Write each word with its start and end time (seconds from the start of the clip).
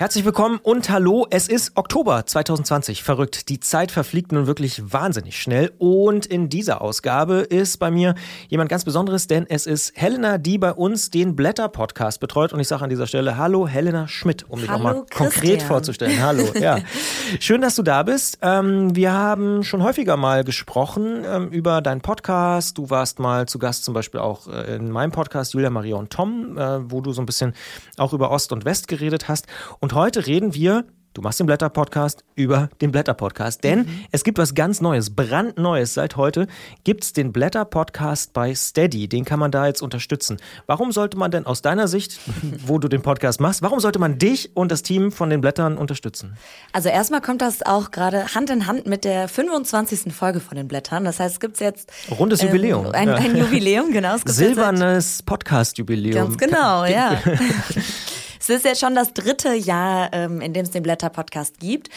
Herzlich 0.00 0.24
willkommen 0.24 0.58
und 0.62 0.88
hallo. 0.88 1.26
Es 1.28 1.46
ist 1.46 1.72
Oktober 1.74 2.24
2020. 2.24 3.02
Verrückt. 3.02 3.50
Die 3.50 3.60
Zeit 3.60 3.92
verfliegt 3.92 4.32
nun 4.32 4.46
wirklich 4.46 4.94
wahnsinnig 4.94 5.38
schnell. 5.38 5.72
Und 5.76 6.24
in 6.24 6.48
dieser 6.48 6.80
Ausgabe 6.80 7.40
ist 7.40 7.76
bei 7.76 7.90
mir 7.90 8.14
jemand 8.48 8.70
ganz 8.70 8.86
Besonderes, 8.86 9.26
denn 9.26 9.44
es 9.46 9.66
ist 9.66 9.92
Helena, 9.94 10.38
die 10.38 10.56
bei 10.56 10.72
uns 10.72 11.10
den 11.10 11.36
Blätter-Podcast 11.36 12.18
betreut. 12.18 12.54
Und 12.54 12.60
ich 12.60 12.68
sage 12.68 12.82
an 12.84 12.88
dieser 12.88 13.06
Stelle 13.06 13.36
Hallo, 13.36 13.68
Helena 13.68 14.08
Schmidt, 14.08 14.46
um 14.48 14.60
dich 14.60 14.70
nochmal 14.70 15.04
konkret 15.14 15.62
vorzustellen. 15.62 16.22
Hallo, 16.22 16.44
ja. 16.58 16.78
Schön, 17.38 17.60
dass 17.60 17.74
du 17.76 17.82
da 17.82 18.02
bist. 18.02 18.38
Ähm, 18.40 18.96
wir 18.96 19.12
haben 19.12 19.64
schon 19.64 19.82
häufiger 19.82 20.16
mal 20.16 20.44
gesprochen 20.44 21.26
ähm, 21.26 21.48
über 21.50 21.82
deinen 21.82 22.00
Podcast. 22.00 22.78
Du 22.78 22.88
warst 22.88 23.18
mal 23.18 23.44
zu 23.44 23.58
Gast 23.58 23.84
zum 23.84 23.92
Beispiel 23.92 24.20
auch 24.20 24.46
äh, 24.46 24.76
in 24.76 24.90
meinem 24.90 25.12
Podcast 25.12 25.52
Julia, 25.52 25.68
Maria 25.68 25.96
und 25.96 26.08
Tom, 26.08 26.56
äh, 26.56 26.90
wo 26.90 27.02
du 27.02 27.12
so 27.12 27.20
ein 27.20 27.26
bisschen 27.26 27.52
auch 27.98 28.14
über 28.14 28.30
Ost 28.30 28.50
und 28.52 28.64
West 28.64 28.88
geredet 28.88 29.28
hast. 29.28 29.46
Und 29.78 29.89
und 29.90 29.96
heute 29.96 30.28
reden 30.28 30.54
wir 30.54 30.84
Du 31.12 31.22
machst 31.22 31.40
den 31.40 31.46
Blätter-Podcast 31.48 32.22
über 32.36 32.70
den 32.80 32.92
Blätter-Podcast, 32.92 33.64
denn 33.64 33.80
mhm. 33.80 34.04
es 34.12 34.22
gibt 34.22 34.38
was 34.38 34.54
ganz 34.54 34.80
Neues, 34.80 35.16
brandneues. 35.16 35.94
Seit 35.94 36.14
heute 36.14 36.46
gibt 36.84 37.02
es 37.02 37.12
den 37.12 37.32
Blätter-Podcast 37.32 38.32
bei 38.32 38.54
Steady. 38.54 39.08
Den 39.08 39.24
kann 39.24 39.40
man 39.40 39.50
da 39.50 39.66
jetzt 39.66 39.82
unterstützen. 39.82 40.36
Warum 40.66 40.92
sollte 40.92 41.18
man 41.18 41.32
denn 41.32 41.46
aus 41.46 41.62
deiner 41.62 41.88
Sicht, 41.88 42.20
wo 42.64 42.78
du 42.78 42.86
den 42.86 43.02
Podcast 43.02 43.40
machst, 43.40 43.60
warum 43.60 43.80
sollte 43.80 43.98
man 43.98 44.18
dich 44.18 44.54
und 44.54 44.70
das 44.70 44.84
Team 44.84 45.10
von 45.10 45.30
den 45.30 45.40
Blättern 45.40 45.76
unterstützen? 45.76 46.36
Also 46.72 46.88
erstmal 46.88 47.20
kommt 47.20 47.42
das 47.42 47.66
auch 47.66 47.90
gerade 47.90 48.32
Hand 48.32 48.48
in 48.50 48.68
Hand 48.68 48.86
mit 48.86 49.02
der 49.02 49.26
25. 49.26 50.14
Folge 50.14 50.38
von 50.38 50.56
den 50.56 50.68
Blättern. 50.68 51.02
Das 51.02 51.18
heißt, 51.18 51.34
es 51.34 51.40
gibt 51.40 51.58
jetzt 51.58 51.90
rundes 52.08 52.40
ähm, 52.40 52.50
Jubiläum. 52.50 52.86
Ein, 52.92 53.08
ein 53.08 53.36
Jubiläum, 53.36 53.90
genau. 53.90 54.14
Silbernes 54.24 55.24
Podcast-Jubiläum. 55.24 56.14
Ganz 56.14 56.38
genau, 56.38 56.84
ja. 56.84 57.20
Es 58.50 58.56
ist 58.56 58.64
jetzt 58.64 58.80
schon 58.80 58.96
das 58.96 59.14
dritte 59.14 59.54
Jahr, 59.54 60.12
ähm, 60.12 60.40
in 60.40 60.52
dem 60.52 60.64
es 60.64 60.72
den 60.72 60.82
Blätter-Podcast 60.82 61.60
gibt. 61.60 61.88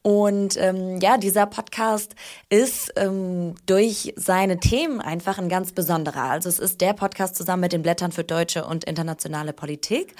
Und 0.00 0.56
ähm, 0.56 1.00
ja, 1.00 1.18
dieser 1.18 1.44
Podcast 1.44 2.14
ist 2.48 2.94
ähm, 2.96 3.56
durch 3.66 4.14
seine 4.16 4.58
Themen 4.58 5.02
einfach 5.02 5.36
ein 5.36 5.50
ganz 5.50 5.72
besonderer. 5.72 6.22
Also 6.22 6.48
es 6.48 6.58
ist 6.58 6.80
der 6.80 6.94
Podcast 6.94 7.36
zusammen 7.36 7.60
mit 7.60 7.74
den 7.74 7.82
Blättern 7.82 8.12
für 8.12 8.24
deutsche 8.24 8.64
und 8.64 8.84
internationale 8.84 9.52
Politik. 9.52 10.14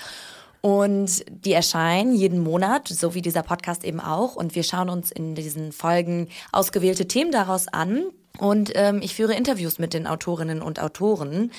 Und 0.61 1.25
die 1.31 1.55
erscheinen 1.55 2.15
jeden 2.15 2.41
Monat, 2.41 2.89
so 2.89 3.15
wie 3.15 3.23
dieser 3.23 3.43
Podcast 3.43 3.83
eben 3.83 4.01
auch. 4.01 4.37
Und 4.37 4.55
wir 4.55 4.65
schauen 4.65 4.91
uns 4.91 5.11
in 5.11 5.35
diesen 5.35 5.73
Folgen 5.73 6.29
ausgewählte 6.53 7.09
Themen 7.09 7.33
daraus 7.33 7.67
an. 7.69 8.05
Und 8.39 8.73
ähm, 8.75 9.01
ich 9.03 9.15
führe 9.15 9.35
Interviews 9.35 9.79
mit 9.79 9.95
den 9.95 10.07
Autorinnen 10.07 10.61
und 10.61 10.81
Autoren. 10.81 11.51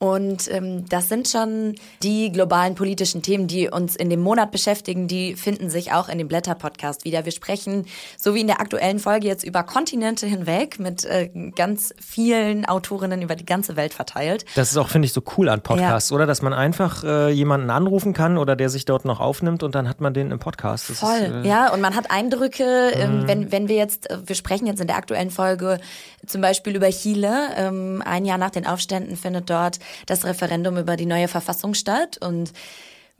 Und 0.00 0.48
ähm, 0.52 0.88
das 0.88 1.08
sind 1.08 1.26
schon 1.26 1.74
die 2.04 2.30
globalen 2.30 2.76
politischen 2.76 3.20
Themen, 3.20 3.48
die 3.48 3.68
uns 3.68 3.96
in 3.96 4.08
dem 4.08 4.20
Monat 4.20 4.52
beschäftigen, 4.52 5.08
die 5.08 5.34
finden 5.34 5.70
sich 5.70 5.92
auch 5.92 6.08
in 6.08 6.18
dem 6.18 6.28
Blätter-Podcast 6.28 7.04
wieder. 7.04 7.24
Wir 7.24 7.32
sprechen, 7.32 7.84
so 8.16 8.32
wie 8.32 8.40
in 8.40 8.46
der 8.46 8.60
aktuellen 8.60 9.00
Folge, 9.00 9.26
jetzt 9.26 9.42
über 9.42 9.64
Kontinente 9.64 10.24
hinweg 10.26 10.78
mit 10.78 11.04
äh, 11.04 11.30
ganz 11.56 11.92
vielen 12.00 12.64
Autorinnen 12.64 13.22
über 13.22 13.34
die 13.34 13.44
ganze 13.44 13.74
Welt 13.74 13.92
verteilt. 13.92 14.44
Das 14.54 14.70
ist 14.70 14.76
auch, 14.76 14.88
finde 14.88 15.06
ich, 15.06 15.12
so 15.12 15.22
cool 15.36 15.48
an 15.48 15.62
Podcasts, 15.62 16.10
ja. 16.10 16.14
oder? 16.14 16.26
Dass 16.26 16.42
man 16.42 16.52
einfach 16.52 17.02
äh, 17.02 17.30
jemanden 17.30 17.70
anrufen 17.70 18.12
kann 18.12 18.38
oder 18.38 18.54
der 18.54 18.68
sich 18.68 18.84
dort 18.84 19.04
noch 19.04 19.18
aufnimmt 19.18 19.64
und 19.64 19.74
dann 19.74 19.88
hat 19.88 20.00
man 20.00 20.14
den 20.14 20.30
im 20.30 20.38
Podcast. 20.38 20.90
Das 20.90 21.00
Voll, 21.00 21.16
ist, 21.16 21.44
äh, 21.44 21.48
ja. 21.48 21.72
Und 21.72 21.80
man 21.80 21.96
hat 21.96 22.12
Eindrücke, 22.12 22.92
ähm, 22.94 23.22
mhm. 23.22 23.28
wenn, 23.28 23.52
wenn 23.52 23.68
wir 23.68 23.74
jetzt, 23.74 24.08
äh, 24.08 24.18
wir 24.24 24.36
sprechen 24.36 24.68
jetzt 24.68 24.80
in 24.80 24.86
der 24.86 24.96
aktuellen 24.96 25.30
Folge 25.30 25.80
zum 26.24 26.40
Beispiel 26.40 26.76
über 26.76 26.88
Chile. 26.90 27.48
Ähm, 27.56 28.00
ein 28.04 28.24
Jahr 28.24 28.38
nach 28.38 28.50
den 28.50 28.64
Aufständen 28.64 29.16
findet 29.16 29.50
dort 29.50 29.80
das 30.06 30.24
Referendum 30.24 30.76
über 30.76 30.96
die 30.96 31.06
neue 31.06 31.28
Verfassung 31.28 31.74
statt 31.74 32.18
und 32.18 32.52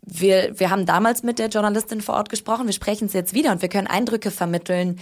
wir, 0.03 0.59
wir 0.59 0.71
haben 0.71 0.87
damals 0.87 1.23
mit 1.23 1.39
der 1.39 1.49
Journalistin 1.49 2.01
vor 2.01 2.15
Ort 2.15 2.29
gesprochen, 2.29 2.67
wir 2.67 2.73
sprechen 2.73 3.07
es 3.07 3.13
jetzt 3.13 3.35
wieder 3.35 3.53
und 3.53 3.63
wir 3.63 3.69
können 3.69 3.89
Eindrücke 3.89 4.31
vermitteln, 4.31 5.01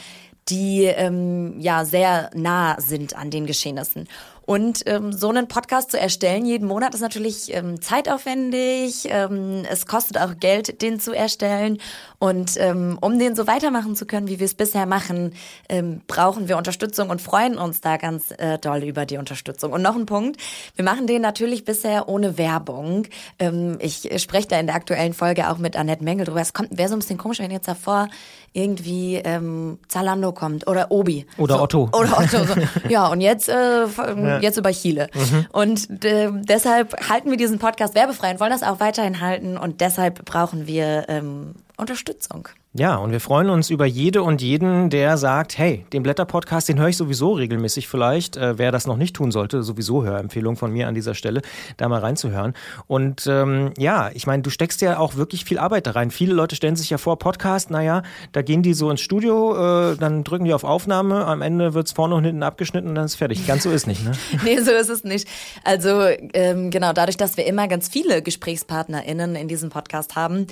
die 0.48 0.84
ähm, 0.84 1.58
ja 1.58 1.84
sehr 1.84 2.30
nah 2.34 2.80
sind 2.80 3.16
an 3.16 3.30
den 3.30 3.46
Geschehnissen. 3.46 4.08
Und 4.46 4.82
ähm, 4.86 5.12
so 5.12 5.28
einen 5.28 5.48
Podcast 5.48 5.90
zu 5.90 5.98
erstellen 5.98 6.46
jeden 6.46 6.68
Monat 6.68 6.94
ist 6.94 7.00
natürlich 7.00 7.52
ähm, 7.54 7.80
zeitaufwendig. 7.82 9.08
Ähm, 9.10 9.64
es 9.68 9.86
kostet 9.86 10.18
auch 10.18 10.38
Geld, 10.38 10.80
den 10.82 11.00
zu 11.00 11.12
erstellen. 11.12 11.78
Und 12.18 12.56
ähm, 12.58 12.96
um 13.00 13.18
den 13.18 13.34
so 13.34 13.46
weitermachen 13.46 13.96
zu 13.96 14.06
können, 14.06 14.28
wie 14.28 14.38
wir 14.38 14.46
es 14.46 14.54
bisher 14.54 14.86
machen, 14.86 15.34
ähm, 15.68 16.00
brauchen 16.06 16.48
wir 16.48 16.56
Unterstützung 16.56 17.10
und 17.10 17.20
freuen 17.20 17.58
uns 17.58 17.80
da 17.80 17.96
ganz 17.96 18.30
äh, 18.38 18.58
doll 18.58 18.84
über 18.84 19.04
die 19.04 19.18
Unterstützung. 19.18 19.72
Und 19.72 19.82
noch 19.82 19.96
ein 19.96 20.06
Punkt, 20.06 20.40
wir 20.76 20.84
machen 20.84 21.06
den 21.06 21.22
natürlich 21.22 21.64
bisher 21.64 22.08
ohne 22.08 22.38
Werbung. 22.38 23.06
Ähm, 23.38 23.78
ich 23.80 24.08
spreche 24.22 24.48
da 24.48 24.60
in 24.60 24.66
der 24.66 24.76
aktuellen 24.76 25.12
Folge 25.12 25.50
auch 25.50 25.58
mit 25.58 25.76
Annette 25.76 26.04
Mengel 26.04 26.24
drüber. 26.24 26.40
Es 26.40 26.52
kommt, 26.52 26.76
wäre 26.78 26.88
so 26.88 26.94
ein 26.94 27.00
bisschen 27.00 27.18
komisch, 27.18 27.40
wenn 27.40 27.50
jetzt 27.50 27.68
davor 27.68 28.08
irgendwie 28.52 29.16
ähm, 29.16 29.78
Zalando 29.88 30.32
kommt 30.32 30.66
oder 30.66 30.90
Obi. 30.90 31.26
Oder 31.36 31.56
so, 31.56 31.62
Otto. 31.62 31.90
Oder 31.92 32.18
Otto. 32.18 32.44
So. 32.44 32.54
Ja, 32.88 33.08
und 33.08 33.20
jetzt, 33.20 33.48
äh, 33.48 33.52
ja. 33.84 34.35
Jetzt 34.42 34.56
über 34.56 34.72
Chile. 34.72 35.08
Mhm. 35.14 35.46
Und 35.52 36.04
äh, 36.04 36.30
deshalb 36.32 37.08
halten 37.08 37.30
wir 37.30 37.36
diesen 37.36 37.58
Podcast 37.58 37.94
werbefrei 37.94 38.32
und 38.32 38.40
wollen 38.40 38.50
das 38.52 38.62
auch 38.62 38.80
weiterhin 38.80 39.20
halten. 39.20 39.56
Und 39.56 39.80
deshalb 39.80 40.24
brauchen 40.24 40.66
wir 40.66 41.06
ähm, 41.08 41.54
Unterstützung. 41.76 42.48
Ja, 42.78 42.96
und 42.96 43.10
wir 43.10 43.20
freuen 43.20 43.48
uns 43.48 43.70
über 43.70 43.86
jede 43.86 44.22
und 44.22 44.42
jeden, 44.42 44.90
der 44.90 45.16
sagt, 45.16 45.56
hey, 45.56 45.86
den 45.94 46.02
Blätter-Podcast, 46.02 46.68
den 46.68 46.78
höre 46.78 46.88
ich 46.88 46.96
sowieso 46.98 47.32
regelmäßig 47.32 47.88
vielleicht. 47.88 48.36
Äh, 48.36 48.58
wer 48.58 48.70
das 48.70 48.86
noch 48.86 48.98
nicht 48.98 49.16
tun 49.16 49.30
sollte, 49.30 49.62
sowieso 49.62 50.04
Hörempfehlung 50.04 50.56
von 50.56 50.72
mir 50.72 50.86
an 50.86 50.94
dieser 50.94 51.14
Stelle, 51.14 51.40
da 51.78 51.88
mal 51.88 52.00
reinzuhören. 52.00 52.52
Und 52.86 53.26
ähm, 53.28 53.72
ja, 53.78 54.10
ich 54.12 54.26
meine, 54.26 54.42
du 54.42 54.50
steckst 54.50 54.82
ja 54.82 54.98
auch 54.98 55.16
wirklich 55.16 55.46
viel 55.46 55.58
Arbeit 55.58 55.86
da 55.86 55.92
rein. 55.92 56.10
Viele 56.10 56.34
Leute 56.34 56.54
stellen 56.54 56.76
sich 56.76 56.90
ja 56.90 56.98
vor, 56.98 57.18
Podcast, 57.18 57.70
naja, 57.70 58.02
da 58.32 58.42
gehen 58.42 58.62
die 58.62 58.74
so 58.74 58.90
ins 58.90 59.00
Studio, 59.00 59.92
äh, 59.92 59.96
dann 59.96 60.22
drücken 60.22 60.44
die 60.44 60.52
auf 60.52 60.64
Aufnahme, 60.64 61.24
am 61.24 61.40
Ende 61.40 61.72
wird's 61.72 61.92
vorne 61.92 62.14
und 62.14 62.24
hinten 62.24 62.42
abgeschnitten 62.42 62.88
und 62.88 62.94
dann 62.94 63.06
ist 63.06 63.14
fertig. 63.14 63.46
Ganz 63.46 63.62
so 63.62 63.70
ist 63.70 63.86
nicht, 63.86 64.04
ne? 64.04 64.12
nee, 64.44 64.60
so 64.60 64.72
ist 64.72 64.90
es 64.90 65.02
nicht. 65.02 65.26
Also 65.64 66.02
ähm, 66.34 66.70
genau, 66.70 66.92
dadurch, 66.92 67.16
dass 67.16 67.38
wir 67.38 67.46
immer 67.46 67.68
ganz 67.68 67.88
viele 67.88 68.20
GesprächspartnerInnen 68.20 69.34
in 69.34 69.48
diesem 69.48 69.70
Podcast 69.70 70.14
haben, 70.14 70.46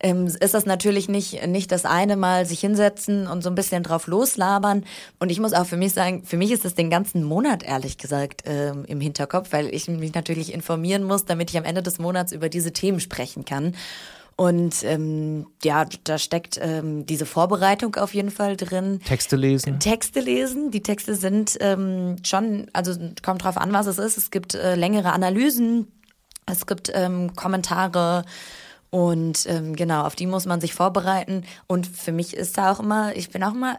ähm, 0.00 0.26
ist 0.26 0.54
das 0.54 0.66
natürlich 0.66 1.08
nicht, 1.08 1.46
nicht 1.46 1.70
das 1.72 1.84
eine 1.84 2.16
Mal 2.16 2.46
sich 2.46 2.60
hinsetzen 2.60 3.26
und 3.26 3.42
so 3.42 3.50
ein 3.50 3.54
bisschen 3.54 3.82
drauf 3.82 4.06
loslabern. 4.06 4.84
Und 5.18 5.30
ich 5.30 5.40
muss 5.40 5.52
auch 5.52 5.66
für 5.66 5.76
mich 5.76 5.92
sagen, 5.92 6.24
für 6.24 6.36
mich 6.36 6.50
ist 6.50 6.64
das 6.64 6.74
den 6.74 6.90
ganzen 6.90 7.22
Monat 7.22 7.62
ehrlich 7.62 7.98
gesagt 7.98 8.42
ähm, 8.46 8.84
im 8.86 9.00
Hinterkopf, 9.00 9.52
weil 9.52 9.72
ich 9.74 9.88
mich 9.88 10.14
natürlich 10.14 10.52
informieren 10.52 11.04
muss, 11.04 11.24
damit 11.24 11.50
ich 11.50 11.58
am 11.58 11.64
Ende 11.64 11.82
des 11.82 11.98
Monats 11.98 12.32
über 12.32 12.48
diese 12.48 12.72
Themen 12.72 13.00
sprechen 13.00 13.44
kann. 13.44 13.74
Und 14.36 14.84
ähm, 14.84 15.48
ja, 15.62 15.84
da 16.04 16.16
steckt 16.16 16.58
ähm, 16.62 17.04
diese 17.04 17.26
Vorbereitung 17.26 17.96
auf 17.96 18.14
jeden 18.14 18.30
Fall 18.30 18.56
drin. 18.56 19.00
Texte 19.06 19.36
lesen. 19.36 19.78
Texte 19.80 20.20
lesen. 20.20 20.70
Die 20.70 20.82
Texte 20.82 21.14
sind 21.14 21.58
ähm, 21.60 22.16
schon, 22.24 22.68
also 22.72 22.94
kommt 23.22 23.44
drauf 23.44 23.58
an, 23.58 23.74
was 23.74 23.86
es 23.86 23.98
ist. 23.98 24.16
Es 24.16 24.30
gibt 24.30 24.54
äh, 24.54 24.76
längere 24.76 25.12
Analysen, 25.12 25.88
es 26.46 26.66
gibt 26.66 26.90
ähm, 26.94 27.36
Kommentare, 27.36 28.24
und 28.90 29.46
ähm, 29.46 29.76
genau, 29.76 30.02
auf 30.04 30.16
die 30.16 30.26
muss 30.26 30.46
man 30.46 30.60
sich 30.60 30.74
vorbereiten. 30.74 31.44
Und 31.66 31.86
für 31.86 32.12
mich 32.12 32.36
ist 32.36 32.58
da 32.58 32.72
auch 32.72 32.80
immer, 32.80 33.14
ich 33.16 33.30
bin 33.30 33.42
auch 33.44 33.54
immer 33.54 33.78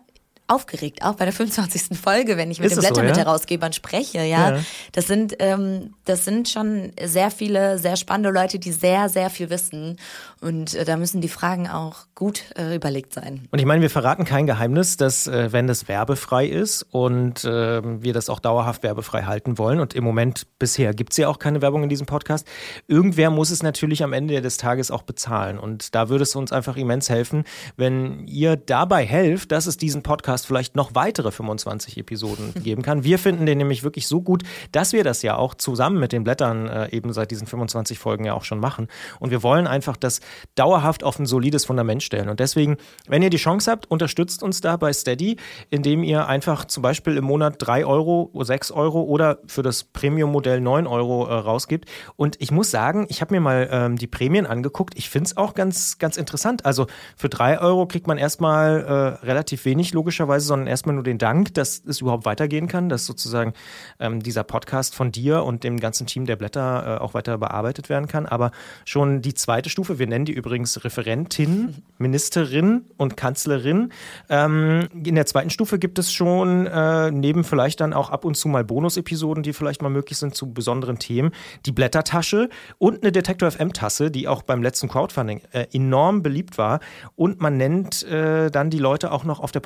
aufgeregt, 0.52 1.04
auch 1.04 1.16
bei 1.16 1.26
der 1.26 1.34
25. 1.34 1.98
Folge, 1.98 2.38
wenn 2.38 2.52
ich 2.52 2.60
mit 2.60 2.68
ist 2.68 2.76
den 2.76 2.82
Blätter 2.82 2.96
so, 2.96 3.02
ja? 3.02 3.08
mit 3.08 3.18
Herausgebern 3.18 3.74
spreche, 3.74 4.20
ja. 4.20 4.52
ja. 4.52 4.60
Das 4.92 5.08
sind, 5.08 5.36
ähm, 5.40 5.94
das 6.06 6.26
sind 6.26 6.50
schon 6.50 6.92
sehr 7.02 7.32
viele, 7.32 7.78
sehr 7.78 7.96
spannende 7.96 8.30
Leute, 8.30 8.60
die 8.60 8.72
sehr, 8.72 9.10
sehr 9.10 9.30
viel 9.30 9.50
wissen. 9.50 9.98
Und 10.42 10.74
äh, 10.74 10.86
da 10.86 10.98
müssen 10.98 11.22
die 11.22 11.30
Fragen 11.30 11.70
auch 11.70 12.06
gut 12.16 12.44
äh, 12.58 12.76
überlegt 12.76 13.14
sein. 13.14 13.48
Und 13.52 13.60
ich 13.60 13.66
meine, 13.66 13.82
wir 13.82 13.90
verraten 13.90 14.26
kein 14.26 14.46
Geheimnis, 14.46 14.98
dass 14.98 15.28
äh, 15.28 15.52
wenn 15.52 15.68
das 15.68 15.88
werbefrei 15.88 16.48
ist 16.48 16.86
und 16.92 17.44
äh, 17.46 17.82
wir 18.04 18.14
das 18.14 18.30
auch 18.30 18.40
dauerhaft 18.40 18.84
werbefrei 18.84 19.24
halten 19.24 19.58
wollen, 19.58 19.80
und 19.80 19.94
im 19.94 20.04
Moment 20.04 20.48
bisher 20.60 20.94
gibt 20.94 21.14
es 21.14 21.18
ja 21.18 21.28
auch 21.28 21.40
keine 21.40 21.62
Werbung 21.62 21.84
in 21.84 21.90
diesem 21.90 22.08
Podcast, 22.08 22.48
irgendwer 22.88 23.30
muss 23.30 23.52
es 23.52 23.64
natürlich 23.64 24.04
am 24.04 24.14
Ende 24.14 24.42
des 24.42 24.58
Tages 24.58 24.92
auch 24.92 25.04
bezahlen. 25.04 25.60
Und 25.60 25.96
da 25.96 26.10
würde 26.10 26.24
es 26.24 26.36
uns 26.36 26.52
einfach 26.52 26.76
immens 26.76 27.10
helfen, 27.10 27.46
wenn 27.78 28.28
ihr 28.28 28.56
dabei 28.56 29.06
helft, 29.06 29.52
dass 29.52 29.66
es 29.68 29.78
diesen 29.78 30.04
Podcast 30.04 30.41
Podcast 30.42 30.48
vielleicht 30.48 30.76
noch 30.76 30.96
weitere 30.96 31.32
25 31.32 31.98
Episoden 31.98 32.54
geben 32.64 32.82
kann. 32.82 33.04
Wir 33.04 33.20
finden 33.20 33.46
den 33.46 33.58
nämlich 33.58 33.84
wirklich 33.84 34.08
so 34.08 34.22
gut, 34.22 34.44
dass 34.72 34.94
wir 34.94 35.04
das 35.04 35.22
ja 35.22 35.36
auch 35.36 35.56
zusammen 35.56 36.00
mit 36.00 36.12
den 36.12 36.24
Blättern 36.24 36.68
äh, 36.68 36.90
eben 36.96 37.14
seit 37.14 37.32
diesen 37.32 37.48
25 37.48 38.00
Folgen 38.00 38.26
ja 38.26 38.34
auch 38.34 38.44
schon 38.44 38.60
machen. 38.60 38.88
Und 39.20 39.32
wir 39.32 39.44
wollen 39.44 39.68
einfach 39.68 39.98
das 39.98 40.20
dauerhaft 40.56 41.04
auf 41.04 41.20
ein 41.20 41.26
solides 41.26 41.66
Fundament 41.66 42.04
stellen. 42.04 42.30
Und 42.30 42.40
deswegen, 42.40 42.78
wenn 43.08 43.22
ihr 43.22 43.30
die 43.30 43.38
Chance 43.38 43.72
habt, 43.72 43.90
unterstützt 43.90 44.44
uns 44.44 44.62
da 44.62 44.78
bei 44.78 44.94
Steady, 44.94 45.38
indem 45.70 46.04
ihr 46.04 46.28
einfach 46.28 46.66
zum 46.66 46.84
Beispiel 46.84 47.18
im 47.18 47.24
Monat 47.24 47.56
3 47.60 47.86
Euro, 47.86 48.32
6 48.34 48.72
Euro 48.72 49.02
oder 49.04 49.40
für 49.48 49.64
das 49.64 49.84
Premium-Modell 49.84 50.62
9 50.62 50.88
Euro 50.88 51.28
äh, 51.28 51.34
rausgibt. 51.34 51.86
Und 52.16 52.38
ich 52.40 52.52
muss 52.52 52.72
sagen, 52.72 53.06
ich 53.10 53.22
habe 53.22 53.34
mir 53.34 53.42
mal 53.42 53.70
ähm, 53.72 53.98
die 53.98 54.08
Prämien 54.08 54.46
angeguckt. 54.46 54.94
Ich 54.98 55.10
finde 55.10 55.28
es 55.28 55.38
auch 55.38 55.54
ganz, 55.54 55.98
ganz 55.98 56.18
interessant. 56.18 56.66
Also 56.66 56.88
für 57.16 57.30
3 57.30 57.60
Euro 57.60 57.86
kriegt 57.86 58.08
man 58.08 58.18
erstmal 58.18 58.82
äh, 59.22 59.26
relativ 59.26 59.66
wenig 59.66 59.94
logischerweise 59.94 60.31
logischerweise, 60.32 60.48
sondern 60.48 60.68
erstmal 60.68 60.96
nur 60.96 61.04
den 61.04 61.18
Dank, 61.18 61.54
dass 61.54 61.84
es 61.86 62.02
überhaupt 62.02 62.26
weitergehen 62.26 62.68
kann, 62.68 62.90
dass 62.90 63.06
sozusagen 63.06 63.54
ähm, 64.00 64.22
dieser 64.22 64.44
Podcast 64.44 64.96
von 64.96 65.12
dir 65.12 65.44
und 65.44 65.64
dem 65.64 65.80
ganzen 65.80 66.08
Team 66.08 66.26
der 66.26 66.36
Blätter 66.36 66.98
äh, 66.98 67.02
auch 67.02 67.14
weiter 67.14 67.38
bearbeitet 67.38 67.90
werden 67.90 68.08
kann. 68.08 68.26
Aber 68.26 68.52
schon 68.86 69.22
die 69.22 69.34
zweite 69.34 69.70
Stufe, 69.70 70.00
wir 70.00 70.08
nennen 70.08 70.26
die 70.26 70.34
übrigens 70.34 70.84
Referentin, 70.84 71.84
Ministerin 71.98 72.86
und 72.98 73.18
Kanzlerin. 73.18 73.92
Ähm, 74.30 74.88
in 74.94 75.16
der 75.16 75.26
zweiten 75.26 75.50
Stufe 75.50 75.80
gibt 75.80 76.00
es 76.00 76.12
schon 76.12 76.68
äh, 76.68 77.12
neben 77.12 77.44
vielleicht 77.44 77.82
dann 77.82 77.94
auch 77.94 78.10
ab 78.10 78.26
und 78.26 78.36
zu 78.36 78.48
mal 78.48 78.64
Bonus-Episoden, 78.64 79.44
die 79.44 79.54
vielleicht 79.54 79.82
mal 79.82 79.90
möglich 79.90 80.18
sind 80.18 80.36
zu 80.36 80.54
besonderen 80.54 81.00
Themen, 81.00 81.32
die 81.66 81.72
Blättertasche 81.72 82.50
und 82.78 83.04
eine 83.04 83.12
Detektor 83.12 83.52
FM-Tasse, 83.52 84.12
die 84.12 84.28
auch 84.28 84.44
beim 84.44 84.64
letzten 84.64 84.88
Crowdfunding 84.88 85.42
äh, 85.52 85.68
enorm 85.74 86.24
beliebt 86.24 86.58
war. 86.58 86.80
Und 87.16 87.42
man 87.42 87.58
nennt 87.58 88.04
äh, 88.04 88.50
dann 88.50 88.70
die 88.70 88.80
Leute 88.80 89.12
auch 89.12 89.24
noch 89.24 89.40
auf 89.40 89.52
der 89.52 89.60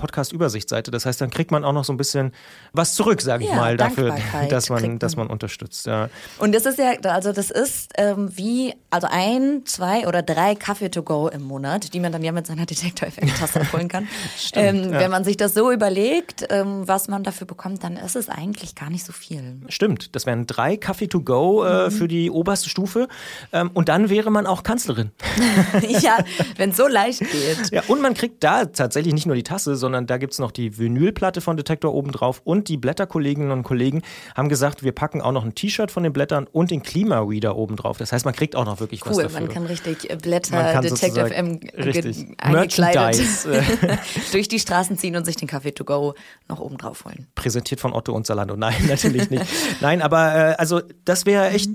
Podcast-Übersichtsseite. 0.56 0.92
Das 0.92 1.06
heißt, 1.06 1.22
dann 1.22 1.30
kriegt 1.30 1.52
man 1.52 1.64
auch 1.64 1.74
noch 1.74 1.86
so 1.86 1.94
ein 1.94 1.98
bisschen 1.98 2.32
was 2.74 2.94
zurück, 2.94 3.22
sage 3.22 3.44
ich 3.44 3.50
Ja, 3.50 3.56
mal, 3.58 3.78
dafür, 3.78 4.16
dass 4.50 4.70
man, 4.70 4.80
kriegt 4.82 5.04
dass 5.04 5.16
man. 5.16 5.28
man 5.28 5.32
unterstützt. 5.34 5.86
Ja. 5.86 6.10
Und 6.40 6.54
das 6.54 6.66
ist 6.66 6.78
ja, 6.80 6.94
also 7.10 7.32
das 7.32 7.52
ist 7.52 7.94
ähm, 7.98 8.30
wie, 8.36 8.74
also 8.90 9.08
ein, 9.10 9.64
zwei 9.66 10.08
oder 10.08 10.22
drei 10.22 10.56
Kaffee 10.56 10.90
to 10.90 11.04
go 11.04 11.28
im 11.28 11.44
Monat, 11.44 11.94
die 11.94 12.00
man 12.00 12.12
dann 12.12 12.24
ja 12.24 12.32
mit 12.32 12.48
seiner 12.48 12.66
Detektor 12.76 13.10
FM 13.10 13.28
Tasse 13.36 13.62
abholen 13.62 13.88
kann. 13.88 14.08
ähm, 14.54 14.92
Wenn 14.92 15.12
man 15.12 15.24
sich 15.24 15.38
das 15.38 15.54
so 15.54 15.72
überlegt, 15.72 16.46
ähm, 16.50 16.88
was 16.88 17.08
man 17.08 17.24
dafür 17.24 17.48
bekommt, 17.48 17.84
dann 17.84 17.98
ist 17.98 18.16
es 18.16 18.30
eigentlich 18.30 18.76
gar 18.76 18.90
nicht 18.90 19.06
so 19.06 19.14
viel. 19.14 19.58
Stimmt, 19.70 20.16
das 20.16 20.26
wären 20.26 20.48
drei 20.48 20.78
Kaffee 20.78 21.08
to 21.08 21.22
go 21.22 21.64
äh, 21.64 21.92
für 21.92 22.08
die 22.08 22.30
oberste 22.32 22.70
Stufe. 22.70 23.08
Ähm, 23.52 23.72
und 23.74 23.90
dann 23.90 24.10
wäre 24.10 24.32
man 24.32 24.48
auch 24.48 24.64
Kanzlerin. 24.64 25.12
ja, 26.02 26.18
wenn 26.58 26.72
es 26.72 26.78
so 26.78 26.88
leicht 26.88 27.20
geht. 27.20 27.72
Ja, 27.72 27.84
und 27.88 28.02
man 28.02 28.14
kriegt 28.14 28.44
da 28.44 28.66
tatsächlich 28.66 29.14
nicht 29.14 29.26
nur 29.26 29.36
die 29.36 29.44
Tasse, 29.44 29.76
sondern 29.76 30.06
da 30.08 30.18
gibt's 30.36 30.40
noch 30.40 30.52
die 30.52 30.78
Vinylplatte 30.78 31.40
von 31.40 31.56
Detektor 31.56 31.94
oben 31.94 32.12
drauf 32.12 32.42
und 32.44 32.68
die 32.68 32.76
Blätterkolleginnen 32.76 33.52
und 33.52 33.64
Kollegen 33.64 34.02
haben 34.36 34.50
gesagt, 34.50 34.84
wir 34.84 34.92
packen 34.92 35.22
auch 35.22 35.32
noch 35.32 35.46
ein 35.46 35.56
T-Shirt 35.56 35.92
von 35.92 36.04
den 36.04 36.12
Blättern 36.12 36.46
und 36.52 36.72
den 36.72 36.84
Klimareader 36.84 37.56
oben 37.56 37.78
drauf. 37.78 37.98
Das 38.00 38.12
heißt, 38.12 38.26
man 38.26 38.34
kriegt 38.34 38.56
auch 38.58 38.66
noch 38.66 38.82
wirklich 38.82 39.06
was 39.06 39.16
Cool, 39.16 39.24
dafür. 39.24 39.40
man 39.40 39.50
kann 39.50 39.66
richtig 39.66 40.10
Blätter, 40.22 40.74
kann 40.74 40.82
Detective 40.82 41.08
sozusagen- 41.30 41.32
M 41.34 41.60
ge- 41.62 41.82
richtig. 41.82 42.18
eingekleidet 42.38 43.26
Merchandise, 43.48 43.54
äh. 43.54 43.98
durch 44.34 44.50
die 44.50 44.60
Straßen 44.60 44.98
ziehen 44.98 45.16
und 45.16 45.24
sich 45.26 45.38
den 45.38 45.48
Kaffee 45.48 45.72
to 45.72 45.86
go 45.86 46.14
noch 46.50 46.60
oben 46.60 46.78
drauf 46.78 47.06
holen. 47.06 47.28
präsentiert 47.36 47.80
von 47.80 47.94
Otto 47.94 48.12
und 48.14 48.28
Zalando. 48.28 48.58
Nein, 48.58 48.76
natürlich 48.90 49.30
nicht. 49.30 49.46
Nein, 49.80 50.02
aber 50.02 50.36
äh, 50.36 50.56
also 50.58 50.82
das 51.06 51.26
wäre 51.26 51.52
echt 51.52 51.70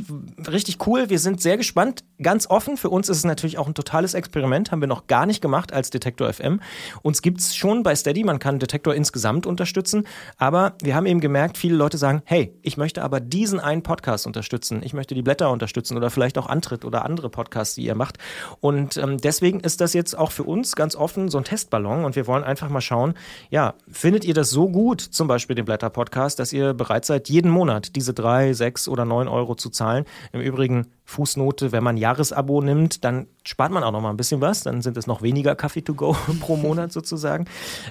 richtig 0.50 0.86
cool. 0.86 1.08
Wir 1.08 1.18
sind 1.18 1.40
sehr 1.40 1.56
gespannt. 1.56 2.04
Ganz 2.22 2.46
offen. 2.50 2.76
Für 2.76 2.90
uns 2.90 3.08
ist 3.08 3.16
es 3.18 3.24
natürlich 3.24 3.56
auch 3.56 3.66
ein 3.66 3.74
totales 3.74 4.12
Experiment. 4.12 4.70
Haben 4.70 4.82
wir 4.82 4.88
noch 4.88 5.06
gar 5.06 5.24
nicht 5.24 5.40
gemacht 5.40 5.72
als 5.72 5.88
Detektor 5.88 6.30
FM. 6.30 6.60
Uns 7.00 7.22
gibt's 7.22 7.56
schon 7.56 7.82
bei 7.82 7.94
Steady. 7.94 8.24
Man 8.24 8.38
kann 8.38 8.49
Detektor 8.58 8.94
insgesamt 8.94 9.46
unterstützen. 9.46 10.06
Aber 10.36 10.74
wir 10.82 10.94
haben 10.94 11.06
eben 11.06 11.20
gemerkt, 11.20 11.58
viele 11.58 11.76
Leute 11.76 11.98
sagen, 11.98 12.22
hey, 12.24 12.54
ich 12.62 12.76
möchte 12.76 13.02
aber 13.02 13.20
diesen 13.20 13.60
einen 13.60 13.82
Podcast 13.82 14.26
unterstützen. 14.26 14.80
Ich 14.82 14.94
möchte 14.94 15.14
die 15.14 15.22
Blätter 15.22 15.50
unterstützen 15.50 15.96
oder 15.96 16.10
vielleicht 16.10 16.38
auch 16.38 16.46
Antritt 16.46 16.84
oder 16.84 17.04
andere 17.04 17.30
Podcasts, 17.30 17.74
die 17.74 17.84
ihr 17.84 17.94
macht. 17.94 18.18
Und 18.60 18.96
ähm, 18.96 19.18
deswegen 19.18 19.60
ist 19.60 19.80
das 19.80 19.92
jetzt 19.94 20.16
auch 20.16 20.32
für 20.32 20.44
uns 20.44 20.74
ganz 20.76 20.96
offen 20.96 21.28
so 21.28 21.38
ein 21.38 21.44
Testballon. 21.44 22.04
Und 22.04 22.16
wir 22.16 22.26
wollen 22.26 22.44
einfach 22.44 22.68
mal 22.68 22.80
schauen, 22.80 23.14
ja, 23.50 23.74
findet 23.88 24.24
ihr 24.24 24.34
das 24.34 24.50
so 24.50 24.68
gut, 24.68 25.00
zum 25.00 25.28
Beispiel 25.28 25.56
den 25.56 25.64
Blätter-Podcast, 25.64 26.38
dass 26.38 26.52
ihr 26.52 26.74
bereit 26.74 27.04
seid, 27.04 27.28
jeden 27.28 27.50
Monat 27.50 27.94
diese 27.96 28.14
drei, 28.14 28.52
sechs 28.52 28.88
oder 28.88 29.04
neun 29.04 29.28
Euro 29.28 29.54
zu 29.54 29.70
zahlen? 29.70 30.04
Im 30.32 30.40
Übrigen, 30.40 30.86
Fußnote, 31.10 31.72
wenn 31.72 31.82
man 31.82 31.96
Jahresabo 31.96 32.62
nimmt, 32.62 33.04
dann 33.04 33.26
spart 33.44 33.72
man 33.72 33.82
auch 33.82 33.90
noch 33.90 34.00
mal 34.00 34.10
ein 34.10 34.16
bisschen 34.16 34.40
was. 34.40 34.62
Dann 34.62 34.80
sind 34.80 34.96
es 34.96 35.06
noch 35.06 35.22
weniger 35.22 35.56
Kaffee 35.56 35.82
to 35.82 35.94
go 35.94 36.16
pro 36.40 36.56
Monat 36.56 36.92
sozusagen. 36.92 37.46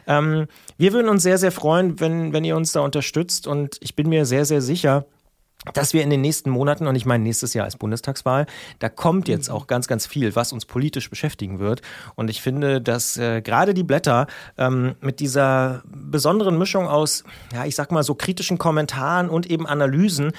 Ähm, 0.07 0.47
wir 0.77 0.93
würden 0.93 1.09
uns 1.09 1.23
sehr, 1.23 1.37
sehr 1.37 1.51
freuen, 1.51 1.99
wenn, 1.99 2.33
wenn 2.33 2.45
ihr 2.45 2.55
uns 2.55 2.71
da 2.71 2.79
unterstützt. 2.79 3.45
Und 3.45 3.77
ich 3.81 3.95
bin 3.95 4.07
mir 4.07 4.25
sehr, 4.25 4.45
sehr 4.45 4.61
sicher, 4.61 5.05
dass 5.73 5.93
wir 5.93 6.03
in 6.03 6.09
den 6.09 6.21
nächsten 6.21 6.49
Monaten, 6.49 6.87
und 6.87 6.95
ich 6.95 7.05
meine 7.05 7.23
nächstes 7.23 7.53
Jahr 7.53 7.67
ist 7.67 7.77
Bundestagswahl, 7.77 8.45
da 8.79 8.89
kommt 8.89 9.27
jetzt 9.27 9.49
auch 9.49 9.67
ganz, 9.67 9.87
ganz 9.87 10.07
viel, 10.07 10.35
was 10.35 10.53
uns 10.53 10.65
politisch 10.65 11.09
beschäftigen 11.09 11.59
wird. 11.59 11.81
Und 12.15 12.29
ich 12.29 12.41
finde, 12.41 12.81
dass 12.81 13.17
äh, 13.17 13.41
gerade 13.41 13.73
die 13.73 13.83
Blätter 13.83 14.27
ähm, 14.57 14.95
mit 15.01 15.19
dieser 15.19 15.83
besonderen 15.85 16.57
Mischung 16.57 16.87
aus, 16.87 17.23
ja, 17.53 17.65
ich 17.65 17.75
sag 17.75 17.91
mal 17.91 18.03
so 18.03 18.15
kritischen 18.15 18.57
Kommentaren 18.57 19.29
und 19.29 19.49
eben 19.49 19.67
Analysen, 19.67 20.31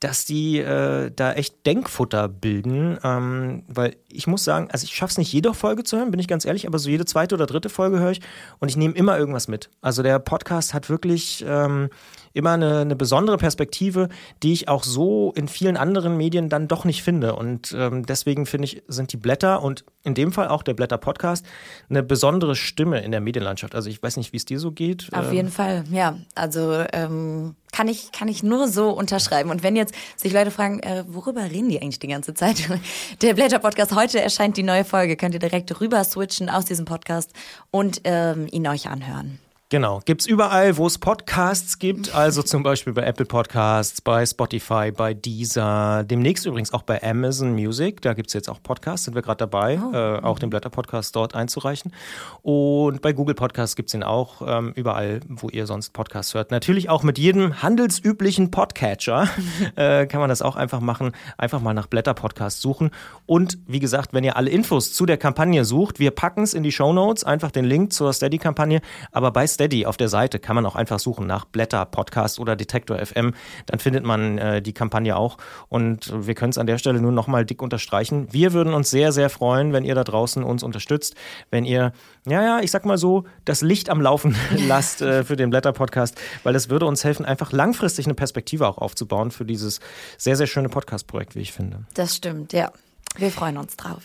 dass 0.00 0.24
die 0.24 0.58
äh, 0.58 1.10
da 1.14 1.32
echt 1.32 1.66
Denkfutter 1.66 2.28
bilden. 2.28 2.98
Ähm, 3.02 3.62
weil 3.68 3.96
ich 4.08 4.26
muss 4.26 4.44
sagen, 4.44 4.68
also 4.70 4.84
ich 4.84 4.94
schaffe 4.94 5.12
es 5.12 5.18
nicht 5.18 5.32
jede 5.32 5.54
Folge 5.54 5.84
zu 5.84 5.96
hören, 5.96 6.10
bin 6.10 6.20
ich 6.20 6.28
ganz 6.28 6.44
ehrlich, 6.44 6.66
aber 6.66 6.78
so 6.78 6.88
jede 6.88 7.04
zweite 7.04 7.34
oder 7.34 7.46
dritte 7.46 7.68
Folge 7.68 7.98
höre 7.98 8.12
ich 8.12 8.20
und 8.58 8.68
ich 8.68 8.76
nehme 8.76 8.94
immer 8.94 9.18
irgendwas 9.18 9.48
mit. 9.48 9.70
Also 9.80 10.02
der 10.02 10.18
Podcast 10.18 10.74
hat 10.74 10.88
wirklich 10.88 11.44
ähm, 11.46 11.90
immer 12.32 12.52
eine, 12.52 12.80
eine 12.80 12.96
besondere 12.96 13.36
Perspektive, 13.38 14.08
die 14.42 14.52
ich 14.52 14.68
auch 14.68 14.84
so 14.84 15.32
in 15.36 15.48
vielen 15.48 15.76
anderen 15.76 16.16
Medien 16.16 16.48
dann 16.48 16.68
doch 16.68 16.84
nicht 16.84 17.02
finde. 17.02 17.36
Und 17.36 17.74
ähm, 17.76 18.04
deswegen 18.06 18.46
finde 18.46 18.66
ich, 18.66 18.82
sind 18.88 19.12
die 19.12 19.16
Blätter 19.16 19.62
und 19.62 19.84
in 20.04 20.14
dem 20.14 20.32
Fall 20.32 20.48
auch 20.48 20.62
der 20.62 20.74
Blätter-Podcast 20.74 21.44
eine 21.90 22.02
besondere 22.02 22.56
Stimme 22.56 23.00
in 23.00 23.10
der 23.10 23.20
Medienlandschaft. 23.20 23.74
Also 23.74 23.90
ich 23.90 24.02
weiß 24.02 24.16
nicht, 24.16 24.32
wie 24.32 24.36
es 24.38 24.44
dir 24.44 24.58
so 24.58 24.72
geht. 24.72 25.08
Auf 25.12 25.28
Ähm, 25.28 25.32
jeden 25.32 25.50
Fall, 25.50 25.84
ja. 25.90 26.18
Also 26.34 26.84
ähm, 26.92 27.54
kann 27.72 27.88
ich 27.88 28.12
kann 28.12 28.28
ich 28.28 28.42
nur 28.42 28.68
so 28.68 28.90
unterschreiben. 28.90 29.50
Und 29.50 29.62
wenn 29.62 29.76
jetzt 29.76 29.94
sich 30.16 30.32
Leute 30.32 30.50
fragen, 30.50 30.80
äh, 30.80 31.04
worüber 31.06 31.42
reden 31.42 31.68
die 31.68 31.80
eigentlich 31.80 31.98
die 31.98 32.08
ganze 32.08 32.34
Zeit? 32.34 32.68
Der 33.22 33.34
Blätter 33.34 33.58
Podcast 33.58 33.94
heute 33.94 34.20
erscheint 34.20 34.56
die 34.56 34.62
neue 34.62 34.84
Folge. 34.84 35.16
Könnt 35.16 35.34
ihr 35.34 35.40
direkt 35.40 35.80
rüber 35.80 36.02
switchen 36.04 36.48
aus 36.48 36.64
diesem 36.64 36.84
Podcast 36.84 37.32
und 37.70 38.00
ähm, 38.04 38.46
ihn 38.50 38.66
euch 38.66 38.88
anhören. 38.88 39.38
Genau, 39.70 40.00
gibt's 40.06 40.24
überall, 40.24 40.78
wo 40.78 40.86
es 40.86 40.96
Podcasts 40.96 41.78
gibt, 41.78 42.14
also 42.14 42.42
zum 42.42 42.62
Beispiel 42.62 42.94
bei 42.94 43.02
Apple 43.02 43.26
Podcasts, 43.26 44.00
bei 44.00 44.24
Spotify, 44.24 44.90
bei 44.90 45.12
Deezer, 45.12 46.04
demnächst 46.04 46.46
übrigens 46.46 46.72
auch 46.72 46.80
bei 46.80 47.02
Amazon 47.02 47.52
Music, 47.52 48.00
da 48.00 48.14
gibt's 48.14 48.32
jetzt 48.32 48.48
auch 48.48 48.62
Podcasts, 48.62 49.04
sind 49.04 49.14
wir 49.14 49.20
gerade 49.20 49.36
dabei, 49.36 49.74
äh, 49.74 50.24
auch 50.24 50.38
den 50.38 50.48
Blätter-Podcast 50.48 51.14
dort 51.14 51.34
einzureichen. 51.34 51.92
Und 52.40 53.02
bei 53.02 53.12
Google 53.12 53.34
Podcasts 53.34 53.76
gibt's 53.76 53.92
ihn 53.92 54.02
auch 54.02 54.40
ähm, 54.40 54.72
überall, 54.74 55.20
wo 55.28 55.50
ihr 55.50 55.66
sonst 55.66 55.90
Podcasts 55.90 56.32
hört. 56.32 56.50
Natürlich 56.50 56.88
auch 56.88 57.02
mit 57.02 57.18
jedem 57.18 57.60
handelsüblichen 57.60 58.50
Podcatcher 58.50 59.28
äh, 59.76 60.06
kann 60.06 60.20
man 60.20 60.30
das 60.30 60.40
auch 60.40 60.56
einfach 60.56 60.80
machen, 60.80 61.12
einfach 61.36 61.60
mal 61.60 61.74
nach 61.74 61.88
Blätter-Podcast 61.88 62.62
suchen. 62.62 62.90
Und 63.26 63.58
wie 63.66 63.80
gesagt, 63.80 64.14
wenn 64.14 64.24
ihr 64.24 64.38
alle 64.38 64.48
Infos 64.48 64.94
zu 64.94 65.04
der 65.04 65.18
Kampagne 65.18 65.66
sucht, 65.66 65.98
wir 65.98 66.10
packen's 66.10 66.54
in 66.54 66.62
die 66.62 66.72
Show 66.72 66.94
Notes, 66.94 67.22
einfach 67.22 67.50
den 67.50 67.66
Link 67.66 67.92
zur 67.92 68.14
Steady-Kampagne, 68.14 68.80
aber 69.12 69.30
bei 69.30 69.46
Steady 69.58 69.86
auf 69.86 69.96
der 69.96 70.08
Seite 70.08 70.38
kann 70.38 70.54
man 70.54 70.64
auch 70.66 70.76
einfach 70.76 71.00
suchen 71.00 71.26
nach 71.26 71.44
Blätter 71.44 71.84
Podcast 71.84 72.38
oder 72.38 72.54
Detektor 72.54 73.04
FM. 73.04 73.34
Dann 73.66 73.80
findet 73.80 74.04
man 74.04 74.38
äh, 74.38 74.62
die 74.62 74.72
Kampagne 74.72 75.16
auch. 75.16 75.36
Und 75.68 76.12
wir 76.14 76.36
können 76.36 76.50
es 76.50 76.58
an 76.58 76.68
der 76.68 76.78
Stelle 76.78 77.00
nur 77.00 77.10
nochmal 77.10 77.44
dick 77.44 77.60
unterstreichen. 77.60 78.28
Wir 78.30 78.52
würden 78.52 78.72
uns 78.72 78.88
sehr, 78.88 79.10
sehr 79.10 79.28
freuen, 79.30 79.72
wenn 79.72 79.82
ihr 79.82 79.96
da 79.96 80.04
draußen 80.04 80.44
uns 80.44 80.62
unterstützt, 80.62 81.16
wenn 81.50 81.64
ihr, 81.64 81.92
ja, 82.24 82.40
ja, 82.40 82.60
ich 82.60 82.70
sag 82.70 82.84
mal 82.84 82.98
so, 82.98 83.24
das 83.44 83.60
Licht 83.60 83.90
am 83.90 84.00
Laufen 84.00 84.36
lasst 84.68 85.02
äh, 85.02 85.24
für 85.24 85.34
den 85.34 85.50
Blätter 85.50 85.72
Podcast, 85.72 86.16
weil 86.44 86.54
es 86.54 86.70
würde 86.70 86.86
uns 86.86 87.02
helfen, 87.02 87.26
einfach 87.26 87.50
langfristig 87.50 88.06
eine 88.06 88.14
Perspektive 88.14 88.68
auch 88.68 88.78
aufzubauen 88.78 89.32
für 89.32 89.44
dieses 89.44 89.80
sehr, 90.18 90.36
sehr 90.36 90.46
schöne 90.46 90.68
Podcast-Projekt, 90.68 91.34
wie 91.34 91.40
ich 91.40 91.52
finde. 91.52 91.84
Das 91.94 92.14
stimmt, 92.14 92.52
ja. 92.52 92.70
Wir 93.16 93.32
freuen 93.32 93.56
uns 93.56 93.76
drauf. 93.76 94.02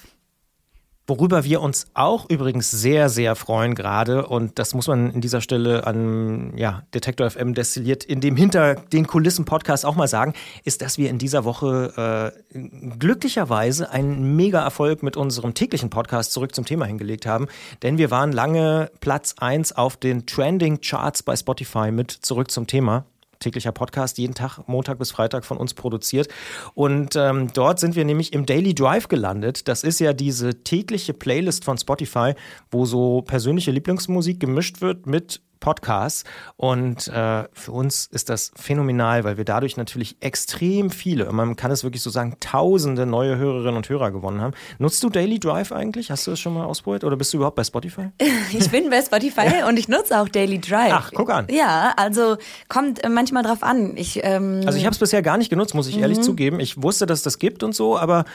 Worüber 1.05 1.43
wir 1.43 1.61
uns 1.61 1.87
auch 1.93 2.29
übrigens 2.29 2.71
sehr, 2.71 3.09
sehr 3.09 3.35
freuen 3.35 3.75
gerade, 3.75 4.25
und 4.25 4.57
das 4.57 4.73
muss 4.73 4.87
man 4.87 5.11
in 5.11 5.19
dieser 5.19 5.41
Stelle 5.41 5.85
an 5.85 6.55
ja, 6.55 6.83
Detektor 6.93 7.29
FM 7.29 7.53
destilliert 7.53 8.05
in 8.05 8.21
dem 8.21 8.37
hinter 8.37 8.75
den 8.75 9.05
Kulissen 9.05 9.43
Podcast 9.43 9.85
auch 9.85 9.95
mal 9.95 10.07
sagen, 10.07 10.33
ist, 10.63 10.81
dass 10.81 10.97
wir 10.97 11.09
in 11.09 11.17
dieser 11.17 11.43
Woche 11.43 12.33
äh, 12.53 12.57
glücklicherweise 12.97 13.89
einen 13.89 14.37
Mega-Erfolg 14.37 15.03
mit 15.03 15.17
unserem 15.17 15.53
täglichen 15.53 15.89
Podcast 15.89 16.31
zurück 16.31 16.55
zum 16.55 16.65
Thema 16.65 16.85
hingelegt 16.85 17.25
haben. 17.25 17.47
Denn 17.81 17.97
wir 17.97 18.09
waren 18.09 18.31
lange 18.31 18.89
Platz 19.01 19.35
eins 19.37 19.73
auf 19.73 19.97
den 19.97 20.25
Trending 20.25 20.79
Charts 20.79 21.21
bei 21.21 21.35
Spotify 21.35 21.91
mit 21.91 22.11
zurück 22.11 22.49
zum 22.49 22.65
Thema 22.65 23.05
täglicher 23.43 23.71
Podcast, 23.71 24.17
jeden 24.17 24.33
Tag, 24.33 24.67
Montag 24.67 24.99
bis 24.99 25.11
Freitag 25.11 25.45
von 25.45 25.57
uns 25.57 25.73
produziert. 25.73 26.27
Und 26.73 27.15
ähm, 27.15 27.49
dort 27.53 27.79
sind 27.79 27.95
wir 27.95 28.05
nämlich 28.05 28.33
im 28.33 28.45
Daily 28.45 28.73
Drive 28.73 29.07
gelandet. 29.07 29.67
Das 29.67 29.83
ist 29.83 29.99
ja 29.99 30.13
diese 30.13 30.63
tägliche 30.63 31.13
Playlist 31.13 31.63
von 31.63 31.77
Spotify, 31.77 32.33
wo 32.71 32.85
so 32.85 33.21
persönliche 33.21 33.71
Lieblingsmusik 33.71 34.39
gemischt 34.39 34.81
wird 34.81 35.05
mit 35.05 35.41
Podcasts. 35.63 36.25
Und 36.57 37.07
äh, 37.07 37.45
für 37.53 37.71
uns 37.71 38.05
ist 38.11 38.29
das 38.29 38.51
phänomenal, 38.55 39.23
weil 39.23 39.37
wir 39.37 39.45
dadurch 39.45 39.77
natürlich 39.77 40.17
extrem 40.19 40.91
viele, 40.91 41.31
man 41.31 41.55
kann 41.55 41.71
es 41.71 41.83
wirklich 41.83 42.03
so 42.03 42.09
sagen, 42.09 42.35
tausende 42.41 43.05
neue 43.05 43.37
Hörerinnen 43.37 43.77
und 43.77 43.87
Hörer 43.87 44.11
gewonnen 44.11 44.41
haben. 44.41 44.53
Nutzt 44.77 45.01
du 45.03 45.09
Daily 45.09 45.39
Drive 45.39 45.71
eigentlich? 45.71 46.11
Hast 46.11 46.27
du 46.27 46.31
das 46.31 46.39
schon 46.41 46.53
mal 46.53 46.65
ausprobiert? 46.65 47.05
Oder 47.05 47.15
bist 47.15 47.33
du 47.33 47.37
überhaupt 47.37 47.55
bei 47.55 47.63
Spotify? 47.63 48.09
Ich 48.51 48.69
bin 48.69 48.89
bei 48.89 49.01
Spotify 49.01 49.63
und 49.67 49.77
ich 49.77 49.87
nutze 49.87 50.19
auch 50.19 50.27
Daily 50.27 50.59
Drive. 50.59 50.91
Ach, 50.93 51.11
guck 51.13 51.31
an. 51.31 51.47
Ja, 51.49 51.93
also 51.95 52.37
kommt 52.67 53.03
äh, 53.03 53.09
manchmal 53.09 53.41
drauf 53.41 53.63
an. 53.63 53.95
Ich, 53.95 54.19
ähm, 54.23 54.61
Also 54.65 54.77
ich 54.77 54.85
habe 54.85 54.93
es 54.93 54.99
bisher 54.99 55.21
gar 55.21 55.37
nicht 55.37 55.49
genutzt, 55.49 55.73
muss 55.73 55.87
ich 55.87 55.97
ehrlich 55.97 56.21
zugeben. 56.21 56.59
Ich 56.59 56.81
wusste, 56.83 57.05
dass 57.05 57.23
das 57.23 57.39
gibt 57.39 57.63
und 57.63 57.73
so, 57.73 57.97
aber 57.97 58.25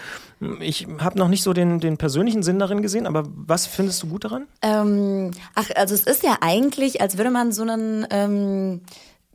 ich 0.61 0.87
habe 0.99 1.19
noch 1.19 1.29
nicht 1.29 1.43
so 1.43 1.53
den, 1.53 1.81
den 1.81 1.97
persönlichen 1.97 2.43
Sinn 2.43 2.59
darin 2.59 2.83
gesehen. 2.83 3.07
Aber 3.07 3.25
was 3.27 3.67
findest 3.67 4.03
du 4.03 4.09
gut 4.09 4.25
daran? 4.25 4.47
Ähm, 4.63 5.33
ach, 5.55 5.69
also 5.75 5.95
es 5.95 6.05
ist 6.05 6.23
ja 6.23 6.39
eigentlich, 6.41 7.01
als 7.01 7.17
würde 7.17 7.31
man 7.31 7.53
so 7.53 7.63
einen 7.63 8.07
ähm, 8.11 8.81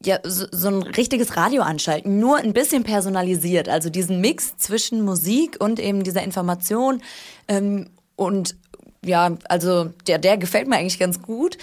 ja, 0.06 0.20
so, 0.24 0.46
so 0.52 0.68
ein 0.68 0.84
richtiges 0.84 1.38
Radio 1.38 1.62
anschalten, 1.62 2.20
nur 2.20 2.38
ein 2.38 2.54
bisschen 2.54 2.84
personalisiert. 2.84 3.70
Also 3.70 3.90
diesen 3.90 4.22
Mix 4.22 4.58
zwischen 4.58 5.02
Musik 5.02 5.58
und 5.60 5.80
eben 5.80 6.04
dieser 6.04 6.24
Information. 6.24 7.02
Ähm, 7.48 7.90
und 8.16 8.56
ja, 9.04 9.38
also 9.50 9.90
der, 10.08 10.18
der 10.18 10.38
gefällt 10.38 10.68
mir 10.68 10.78
eigentlich 10.78 11.00
ganz 11.00 11.22
gut. 11.22 11.58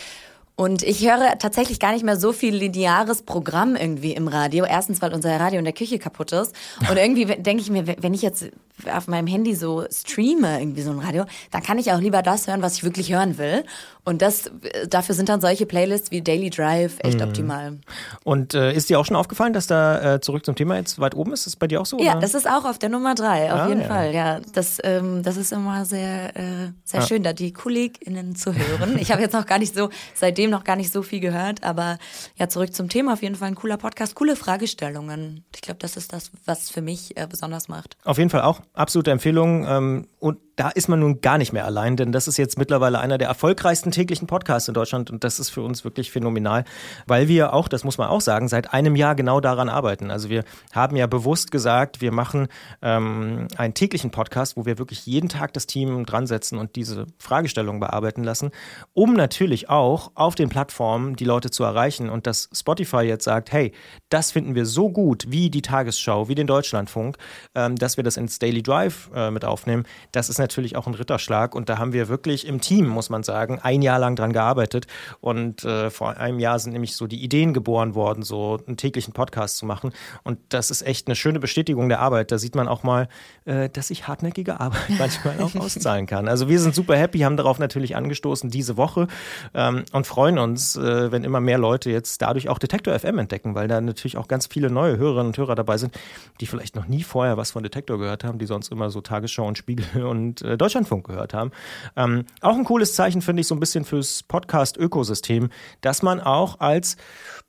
Und 0.56 0.82
ich 0.82 1.08
höre 1.08 1.38
tatsächlich 1.38 1.80
gar 1.80 1.92
nicht 1.92 2.04
mehr 2.04 2.18
so 2.18 2.32
viel 2.32 2.54
lineares 2.54 3.22
Programm 3.22 3.76
irgendwie 3.76 4.12
im 4.12 4.28
Radio. 4.28 4.66
Erstens, 4.66 5.00
weil 5.00 5.14
unser 5.14 5.40
Radio 5.40 5.58
in 5.58 5.64
der 5.64 5.72
Küche 5.72 5.98
kaputt 5.98 6.32
ist. 6.32 6.54
Und 6.88 6.96
irgendwie 6.98 7.24
denke 7.24 7.62
ich 7.62 7.70
mir, 7.70 7.86
wenn 7.86 8.12
ich 8.12 8.20
jetzt 8.20 8.50
auf 8.88 9.08
meinem 9.08 9.26
Handy 9.26 9.54
so 9.54 9.84
streame, 9.90 10.60
irgendwie 10.60 10.82
so 10.82 10.90
ein 10.90 10.98
Radio, 10.98 11.24
dann 11.50 11.62
kann 11.62 11.78
ich 11.78 11.92
auch 11.92 12.00
lieber 12.00 12.22
das 12.22 12.46
hören, 12.46 12.62
was 12.62 12.74
ich 12.74 12.84
wirklich 12.84 13.12
hören 13.12 13.38
will. 13.38 13.64
Und 14.04 14.22
das, 14.22 14.50
dafür 14.88 15.14
sind 15.14 15.28
dann 15.28 15.40
solche 15.40 15.66
Playlists 15.66 16.10
wie 16.10 16.22
Daily 16.22 16.50
Drive 16.50 16.96
echt 17.00 17.18
mhm. 17.18 17.24
optimal. 17.24 17.78
Und 18.24 18.54
äh, 18.54 18.72
ist 18.72 18.88
dir 18.88 18.98
auch 18.98 19.04
schon 19.04 19.16
aufgefallen, 19.16 19.52
dass 19.52 19.66
da 19.66 20.14
äh, 20.14 20.20
zurück 20.20 20.44
zum 20.44 20.54
Thema 20.54 20.76
jetzt 20.76 20.98
weit 20.98 21.14
oben 21.14 21.32
ist? 21.32 21.40
Ist 21.40 21.46
das 21.46 21.56
bei 21.56 21.66
dir 21.66 21.80
auch 21.80 21.86
so? 21.86 21.98
Ja, 21.98 22.12
oder? 22.12 22.20
das 22.20 22.34
ist 22.34 22.48
auch 22.48 22.64
auf 22.64 22.78
der 22.78 22.88
Nummer 22.88 23.14
drei, 23.14 23.52
auf 23.52 23.60
ah, 23.60 23.68
jeden 23.68 23.82
ja. 23.82 23.86
Fall. 23.86 24.14
Ja, 24.14 24.40
das, 24.54 24.78
ähm, 24.82 25.22
das 25.22 25.36
ist 25.36 25.52
immer 25.52 25.84
sehr, 25.84 26.36
äh, 26.36 26.72
sehr 26.84 27.00
ah. 27.00 27.06
schön, 27.06 27.22
da 27.22 27.32
die 27.32 27.52
KollegInnen 27.52 28.34
zu 28.36 28.54
hören. 28.54 28.98
Ich 28.98 29.12
habe 29.12 29.22
jetzt 29.22 29.32
noch 29.32 29.46
gar 29.46 29.58
nicht 29.58 29.74
so, 29.74 29.90
seitdem 30.14 30.50
noch 30.50 30.64
gar 30.64 30.76
nicht 30.76 30.92
so 30.92 31.02
viel 31.02 31.20
gehört, 31.20 31.62
aber 31.62 31.98
ja, 32.36 32.48
zurück 32.48 32.74
zum 32.74 32.88
Thema. 32.88 33.12
Auf 33.12 33.22
jeden 33.22 33.34
Fall 33.34 33.48
ein 33.48 33.54
cooler 33.54 33.76
Podcast, 33.76 34.14
coole 34.14 34.34
Fragestellungen. 34.34 35.44
Ich 35.54 35.60
glaube, 35.60 35.78
das 35.78 35.96
ist 35.96 36.12
das, 36.12 36.30
was 36.46 36.70
für 36.70 36.82
mich 36.82 37.16
äh, 37.16 37.26
besonders 37.28 37.68
macht. 37.68 37.96
Auf 38.04 38.18
jeden 38.18 38.30
Fall 38.30 38.42
auch 38.42 38.60
absolute 38.72 39.10
Empfehlung. 39.10 39.66
Ähm, 39.66 40.06
und 40.18 40.38
da 40.60 40.68
ist 40.68 40.90
man 40.90 41.00
nun 41.00 41.22
gar 41.22 41.38
nicht 41.38 41.54
mehr 41.54 41.64
allein, 41.64 41.96
denn 41.96 42.12
das 42.12 42.28
ist 42.28 42.36
jetzt 42.36 42.58
mittlerweile 42.58 42.98
einer 42.98 43.16
der 43.16 43.28
erfolgreichsten 43.28 43.92
täglichen 43.92 44.26
Podcasts 44.26 44.68
in 44.68 44.74
Deutschland 44.74 45.10
und 45.10 45.24
das 45.24 45.40
ist 45.40 45.48
für 45.48 45.62
uns 45.62 45.84
wirklich 45.84 46.10
phänomenal, 46.10 46.64
weil 47.06 47.28
wir 47.28 47.54
auch, 47.54 47.66
das 47.66 47.82
muss 47.82 47.96
man 47.96 48.08
auch 48.08 48.20
sagen, 48.20 48.46
seit 48.46 48.74
einem 48.74 48.94
Jahr 48.94 49.14
genau 49.14 49.40
daran 49.40 49.70
arbeiten. 49.70 50.10
Also 50.10 50.28
wir 50.28 50.44
haben 50.70 50.96
ja 50.96 51.06
bewusst 51.06 51.50
gesagt, 51.50 52.02
wir 52.02 52.12
machen 52.12 52.48
ähm, 52.82 53.48
einen 53.56 53.72
täglichen 53.72 54.10
Podcast, 54.10 54.58
wo 54.58 54.66
wir 54.66 54.76
wirklich 54.76 55.06
jeden 55.06 55.30
Tag 55.30 55.54
das 55.54 55.66
Team 55.66 56.04
dran 56.04 56.26
setzen 56.26 56.58
und 56.58 56.76
diese 56.76 57.06
Fragestellungen 57.18 57.80
bearbeiten 57.80 58.22
lassen, 58.22 58.50
um 58.92 59.14
natürlich 59.14 59.70
auch 59.70 60.10
auf 60.14 60.34
den 60.34 60.50
Plattformen 60.50 61.16
die 61.16 61.24
Leute 61.24 61.50
zu 61.50 61.64
erreichen 61.64 62.10
und 62.10 62.26
dass 62.26 62.50
Spotify 62.52 63.00
jetzt 63.00 63.24
sagt, 63.24 63.50
hey, 63.50 63.72
das 64.10 64.30
finden 64.30 64.54
wir 64.54 64.66
so 64.66 64.90
gut 64.90 65.24
wie 65.30 65.48
die 65.48 65.62
Tagesschau, 65.62 66.28
wie 66.28 66.34
den 66.34 66.46
Deutschlandfunk, 66.46 67.16
ähm, 67.54 67.76
dass 67.76 67.96
wir 67.96 68.04
das 68.04 68.18
ins 68.18 68.38
Daily 68.38 68.62
Drive 68.62 69.10
äh, 69.14 69.30
mit 69.30 69.46
aufnehmen. 69.46 69.84
Das 70.12 70.28
ist 70.28 70.38
natürlich 70.50 70.76
auch 70.76 70.88
ein 70.88 70.94
Ritterschlag 70.94 71.54
und 71.54 71.68
da 71.68 71.78
haben 71.78 71.92
wir 71.92 72.08
wirklich 72.08 72.46
im 72.46 72.60
Team, 72.60 72.88
muss 72.88 73.08
man 73.08 73.22
sagen, 73.22 73.60
ein 73.62 73.82
Jahr 73.82 74.00
lang 74.00 74.16
dran 74.16 74.32
gearbeitet 74.32 74.88
und 75.20 75.64
äh, 75.64 75.90
vor 75.90 76.16
einem 76.16 76.40
Jahr 76.40 76.58
sind 76.58 76.72
nämlich 76.72 76.96
so 76.96 77.06
die 77.06 77.22
Ideen 77.22 77.54
geboren 77.54 77.94
worden, 77.94 78.24
so 78.24 78.58
einen 78.66 78.76
täglichen 78.76 79.14
Podcast 79.14 79.58
zu 79.58 79.66
machen 79.66 79.92
und 80.24 80.38
das 80.48 80.72
ist 80.72 80.82
echt 80.82 81.06
eine 81.06 81.14
schöne 81.14 81.38
Bestätigung 81.38 81.88
der 81.88 82.00
Arbeit. 82.00 82.32
Da 82.32 82.38
sieht 82.38 82.56
man 82.56 82.66
auch 82.66 82.82
mal, 82.82 83.08
äh, 83.44 83.68
dass 83.68 83.88
sich 83.88 84.08
hartnäckige 84.08 84.58
Arbeit 84.58 84.80
manchmal 84.98 85.40
auch 85.40 85.54
auszahlen 85.54 86.06
kann. 86.06 86.26
Also 86.26 86.48
wir 86.48 86.58
sind 86.58 86.74
super 86.74 86.96
happy, 86.96 87.20
haben 87.20 87.36
darauf 87.36 87.60
natürlich 87.60 87.94
angestoßen 87.94 88.50
diese 88.50 88.76
Woche 88.76 89.06
ähm, 89.54 89.84
und 89.92 90.06
freuen 90.06 90.38
uns, 90.38 90.74
äh, 90.74 91.12
wenn 91.12 91.22
immer 91.22 91.40
mehr 91.40 91.58
Leute 91.58 91.90
jetzt 91.90 92.22
dadurch 92.22 92.48
auch 92.48 92.58
Detektor 92.58 92.98
FM 92.98 93.18
entdecken, 93.18 93.54
weil 93.54 93.68
da 93.68 93.80
natürlich 93.80 94.16
auch 94.16 94.26
ganz 94.26 94.48
viele 94.48 94.68
neue 94.68 94.96
Hörerinnen 94.96 95.28
und 95.28 95.38
Hörer 95.38 95.54
dabei 95.54 95.78
sind, 95.78 95.96
die 96.40 96.46
vielleicht 96.46 96.74
noch 96.74 96.88
nie 96.88 97.04
vorher 97.04 97.36
was 97.36 97.52
von 97.52 97.62
Detektor 97.62 97.98
gehört 97.98 98.24
haben, 98.24 98.40
die 98.40 98.46
sonst 98.46 98.72
immer 98.72 98.90
so 98.90 99.00
Tagesschau 99.00 99.46
und 99.46 99.56
Spiegel 99.58 100.04
und 100.04 100.39
äh, 100.42 100.56
Deutschlandfunk 100.56 101.06
gehört 101.06 101.34
haben. 101.34 101.50
Ähm, 101.96 102.24
auch 102.40 102.56
ein 102.56 102.64
cooles 102.64 102.94
Zeichen 102.94 103.22
finde 103.22 103.40
ich 103.40 103.46
so 103.46 103.54
ein 103.54 103.60
bisschen 103.60 103.84
fürs 103.84 104.22
Podcast-Ökosystem, 104.22 105.50
dass 105.80 106.02
man 106.02 106.20
auch 106.20 106.60
als 106.60 106.96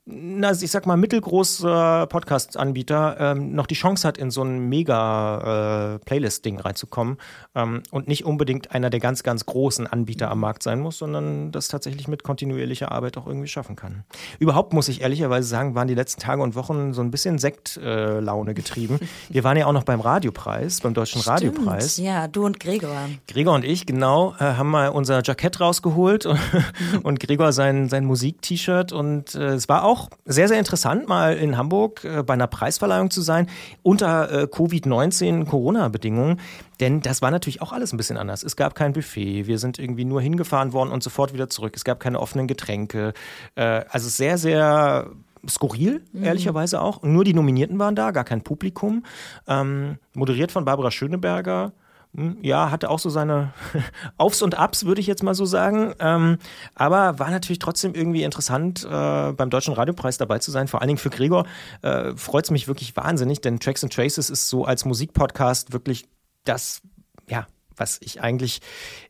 na, 0.04 0.50
ich 0.50 0.70
sag 0.70 0.84
mal, 0.84 0.96
mittelgroßer 0.96 2.08
Podcast-Anbieter 2.08 3.16
ähm, 3.20 3.54
noch 3.54 3.68
die 3.68 3.76
Chance 3.76 4.08
hat, 4.08 4.18
in 4.18 4.32
so 4.32 4.42
ein 4.42 4.68
mega 4.68 5.94
äh, 5.94 5.98
Playlist-Ding 6.00 6.58
reinzukommen 6.58 7.18
ähm, 7.54 7.84
und 7.92 8.08
nicht 8.08 8.24
unbedingt 8.24 8.72
einer 8.72 8.90
der 8.90 8.98
ganz, 8.98 9.22
ganz 9.22 9.46
großen 9.46 9.86
Anbieter 9.86 10.28
am 10.28 10.40
Markt 10.40 10.64
sein 10.64 10.80
muss, 10.80 10.98
sondern 10.98 11.52
das 11.52 11.68
tatsächlich 11.68 12.08
mit 12.08 12.24
kontinuierlicher 12.24 12.90
Arbeit 12.90 13.16
auch 13.16 13.28
irgendwie 13.28 13.46
schaffen 13.46 13.76
kann. 13.76 14.02
Überhaupt 14.40 14.72
muss 14.72 14.88
ich 14.88 15.02
ehrlicherweise 15.02 15.46
sagen, 15.46 15.76
waren 15.76 15.86
die 15.86 15.94
letzten 15.94 16.20
Tage 16.20 16.42
und 16.42 16.56
Wochen 16.56 16.92
so 16.94 17.00
ein 17.00 17.12
bisschen 17.12 17.38
Sektlaune 17.38 18.50
äh, 18.50 18.54
getrieben. 18.54 18.98
Wir 19.28 19.44
waren 19.44 19.56
ja 19.56 19.66
auch 19.66 19.72
noch 19.72 19.84
beim 19.84 20.00
Radiopreis, 20.00 20.80
beim 20.80 20.94
Deutschen 20.94 21.20
Stimmt, 21.20 21.36
Radiopreis. 21.36 21.98
Ja, 21.98 22.26
du 22.26 22.44
und 22.44 22.58
Gregor. 22.58 22.81
Gregor 23.28 23.54
und 23.54 23.64
ich, 23.64 23.86
genau, 23.86 24.34
äh, 24.40 24.44
haben 24.44 24.70
mal 24.70 24.88
unser 24.88 25.22
Jackett 25.24 25.60
rausgeholt 25.60 26.26
und, 26.26 26.40
und 27.04 27.20
Gregor 27.20 27.52
sein, 27.52 27.88
sein 27.88 28.04
Musik-T-Shirt 28.04 28.92
und 28.92 29.36
äh, 29.36 29.54
es 29.54 29.68
war 29.68 29.84
auch 29.84 29.92
auch 29.92 30.08
sehr, 30.24 30.48
sehr 30.48 30.58
interessant, 30.58 31.06
mal 31.06 31.36
in 31.36 31.56
Hamburg 31.58 32.04
äh, 32.04 32.22
bei 32.22 32.32
einer 32.32 32.46
Preisverleihung 32.46 33.10
zu 33.10 33.20
sein 33.20 33.48
unter 33.82 34.30
äh, 34.30 34.44
Covid-19 34.44 35.44
Corona-Bedingungen. 35.44 36.40
Denn 36.80 37.02
das 37.02 37.20
war 37.20 37.30
natürlich 37.30 37.60
auch 37.60 37.72
alles 37.72 37.92
ein 37.92 37.98
bisschen 37.98 38.16
anders. 38.16 38.42
Es 38.42 38.56
gab 38.56 38.74
kein 38.74 38.94
Buffet, 38.94 39.46
wir 39.46 39.58
sind 39.58 39.78
irgendwie 39.78 40.06
nur 40.06 40.22
hingefahren 40.22 40.72
worden 40.72 40.90
und 40.90 41.02
sofort 41.02 41.34
wieder 41.34 41.50
zurück. 41.50 41.74
Es 41.76 41.84
gab 41.84 42.00
keine 42.00 42.20
offenen 42.20 42.48
Getränke. 42.48 43.12
Äh, 43.54 43.84
also 43.90 44.08
sehr, 44.08 44.38
sehr 44.38 45.10
skurril, 45.48 46.02
mhm. 46.12 46.24
ehrlicherweise 46.24 46.80
auch. 46.80 47.02
nur 47.02 47.24
die 47.24 47.34
Nominierten 47.34 47.78
waren 47.78 47.94
da, 47.94 48.12
gar 48.12 48.24
kein 48.24 48.42
Publikum. 48.42 49.04
Ähm, 49.46 49.98
moderiert 50.14 50.52
von 50.52 50.64
Barbara 50.64 50.90
Schöneberger. 50.90 51.72
Hm, 52.14 52.36
ja, 52.42 52.70
hatte 52.70 52.90
auch 52.90 52.98
so 52.98 53.08
seine 53.08 53.54
Aufs 54.18 54.42
und 54.42 54.58
Abs, 54.58 54.84
würde 54.84 55.00
ich 55.00 55.06
jetzt 55.06 55.22
mal 55.22 55.34
so 55.34 55.46
sagen. 55.46 55.94
Ähm, 55.98 56.38
aber 56.74 57.18
war 57.18 57.30
natürlich 57.30 57.58
trotzdem 57.58 57.94
irgendwie 57.94 58.22
interessant, 58.22 58.84
äh, 58.84 59.32
beim 59.32 59.48
Deutschen 59.48 59.72
Radiopreis 59.72 60.18
dabei 60.18 60.38
zu 60.38 60.50
sein. 60.50 60.68
Vor 60.68 60.80
allen 60.80 60.88
Dingen 60.88 60.98
für 60.98 61.10
Gregor 61.10 61.46
äh, 61.80 62.14
freut 62.16 62.44
es 62.44 62.50
mich 62.50 62.68
wirklich 62.68 62.96
wahnsinnig, 62.96 63.40
denn 63.40 63.60
Tracks 63.60 63.82
and 63.82 63.92
Traces 63.92 64.28
ist 64.28 64.48
so 64.48 64.64
als 64.64 64.84
Musikpodcast 64.84 65.72
wirklich 65.72 66.06
das, 66.44 66.82
ja, 67.28 67.46
was 67.76 67.98
ich 68.00 68.20
eigentlich, 68.20 68.60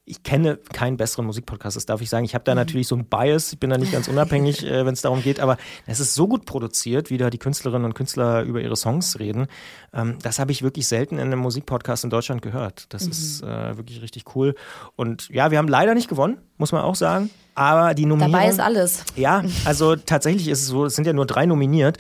ich 0.04 0.23
kenne 0.23 0.57
keinen 0.57 0.97
besseren 0.97 1.26
Musikpodcast, 1.26 1.76
das 1.76 1.87
darf 1.87 2.00
ich 2.00 2.11
sagen. 2.11 2.25
Ich 2.25 2.35
habe 2.35 2.45
da 2.45 2.54
natürlich 2.54 2.88
so 2.88 2.97
ein 2.97 3.07
Bias, 3.07 3.52
ich 3.52 3.59
bin 3.59 3.71
da 3.71 3.78
nicht 3.78 3.92
ganz 3.92 4.09
unabhängig, 4.09 4.64
äh, 4.66 4.85
wenn 4.87 4.95
es 4.95 5.02
darum 5.02 5.23
geht, 5.23 5.40
aber 5.40 5.57
es 5.87 6.00
ist 6.00 6.14
so 6.14 6.28
gut 6.28 6.45
produziert, 6.45 7.11
wie 7.11 7.19
da 7.19 7.31
die 7.31 7.38
Künstlerinnen 7.38 7.85
und 7.85 7.95
Künstler 7.95 8.42
über 8.42 8.61
ihre 8.61 8.76
Songs 8.76 9.19
reden. 9.19 9.47
Ähm, 9.92 10.19
das 10.23 10.38
habe 10.38 10.52
ich 10.52 10.62
wirklich 10.62 10.87
selten 10.87 11.16
in 11.16 11.26
einem 11.26 11.40
Musikpodcast 11.40 12.04
in 12.04 12.11
Deutschland 12.11 12.42
gehört. 12.42 12.87
Das 12.90 13.04
mhm. 13.04 13.11
ist 13.11 13.42
äh, 13.42 13.76
wirklich 13.76 14.02
richtig 14.02 14.35
cool. 14.35 14.54
Und 14.97 15.28
ja, 15.28 15.50
wir 15.50 15.59
haben 15.59 15.69
leider 15.69 15.95
nicht 15.95 16.09
gewonnen, 16.09 16.38
muss 16.59 16.73
man 16.73 16.83
auch 16.83 16.97
sagen. 16.97 17.31
Aber 17.54 17.94
die 17.94 18.06
Nominierung. 18.06 18.32
Dabei 18.32 18.49
ist 18.49 18.61
alles. 18.61 19.04
Ja, 19.16 19.42
also 19.64 19.97
tatsächlich 19.97 20.49
ist 20.49 20.62
es 20.62 20.68
so, 20.68 20.87
es 20.87 20.94
sind 20.94 21.06
ja 21.06 21.12
nur 21.12 21.26
drei 21.26 21.47
nominiert. 21.47 21.99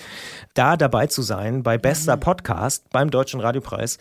Da 0.54 0.76
dabei 0.76 1.06
zu 1.06 1.22
sein 1.22 1.62
bei 1.62 1.78
bester 1.78 2.16
mhm. 2.16 2.20
Podcast 2.20 2.88
beim 2.90 3.10
Deutschen 3.10 3.40
Radiopreis, 3.40 3.98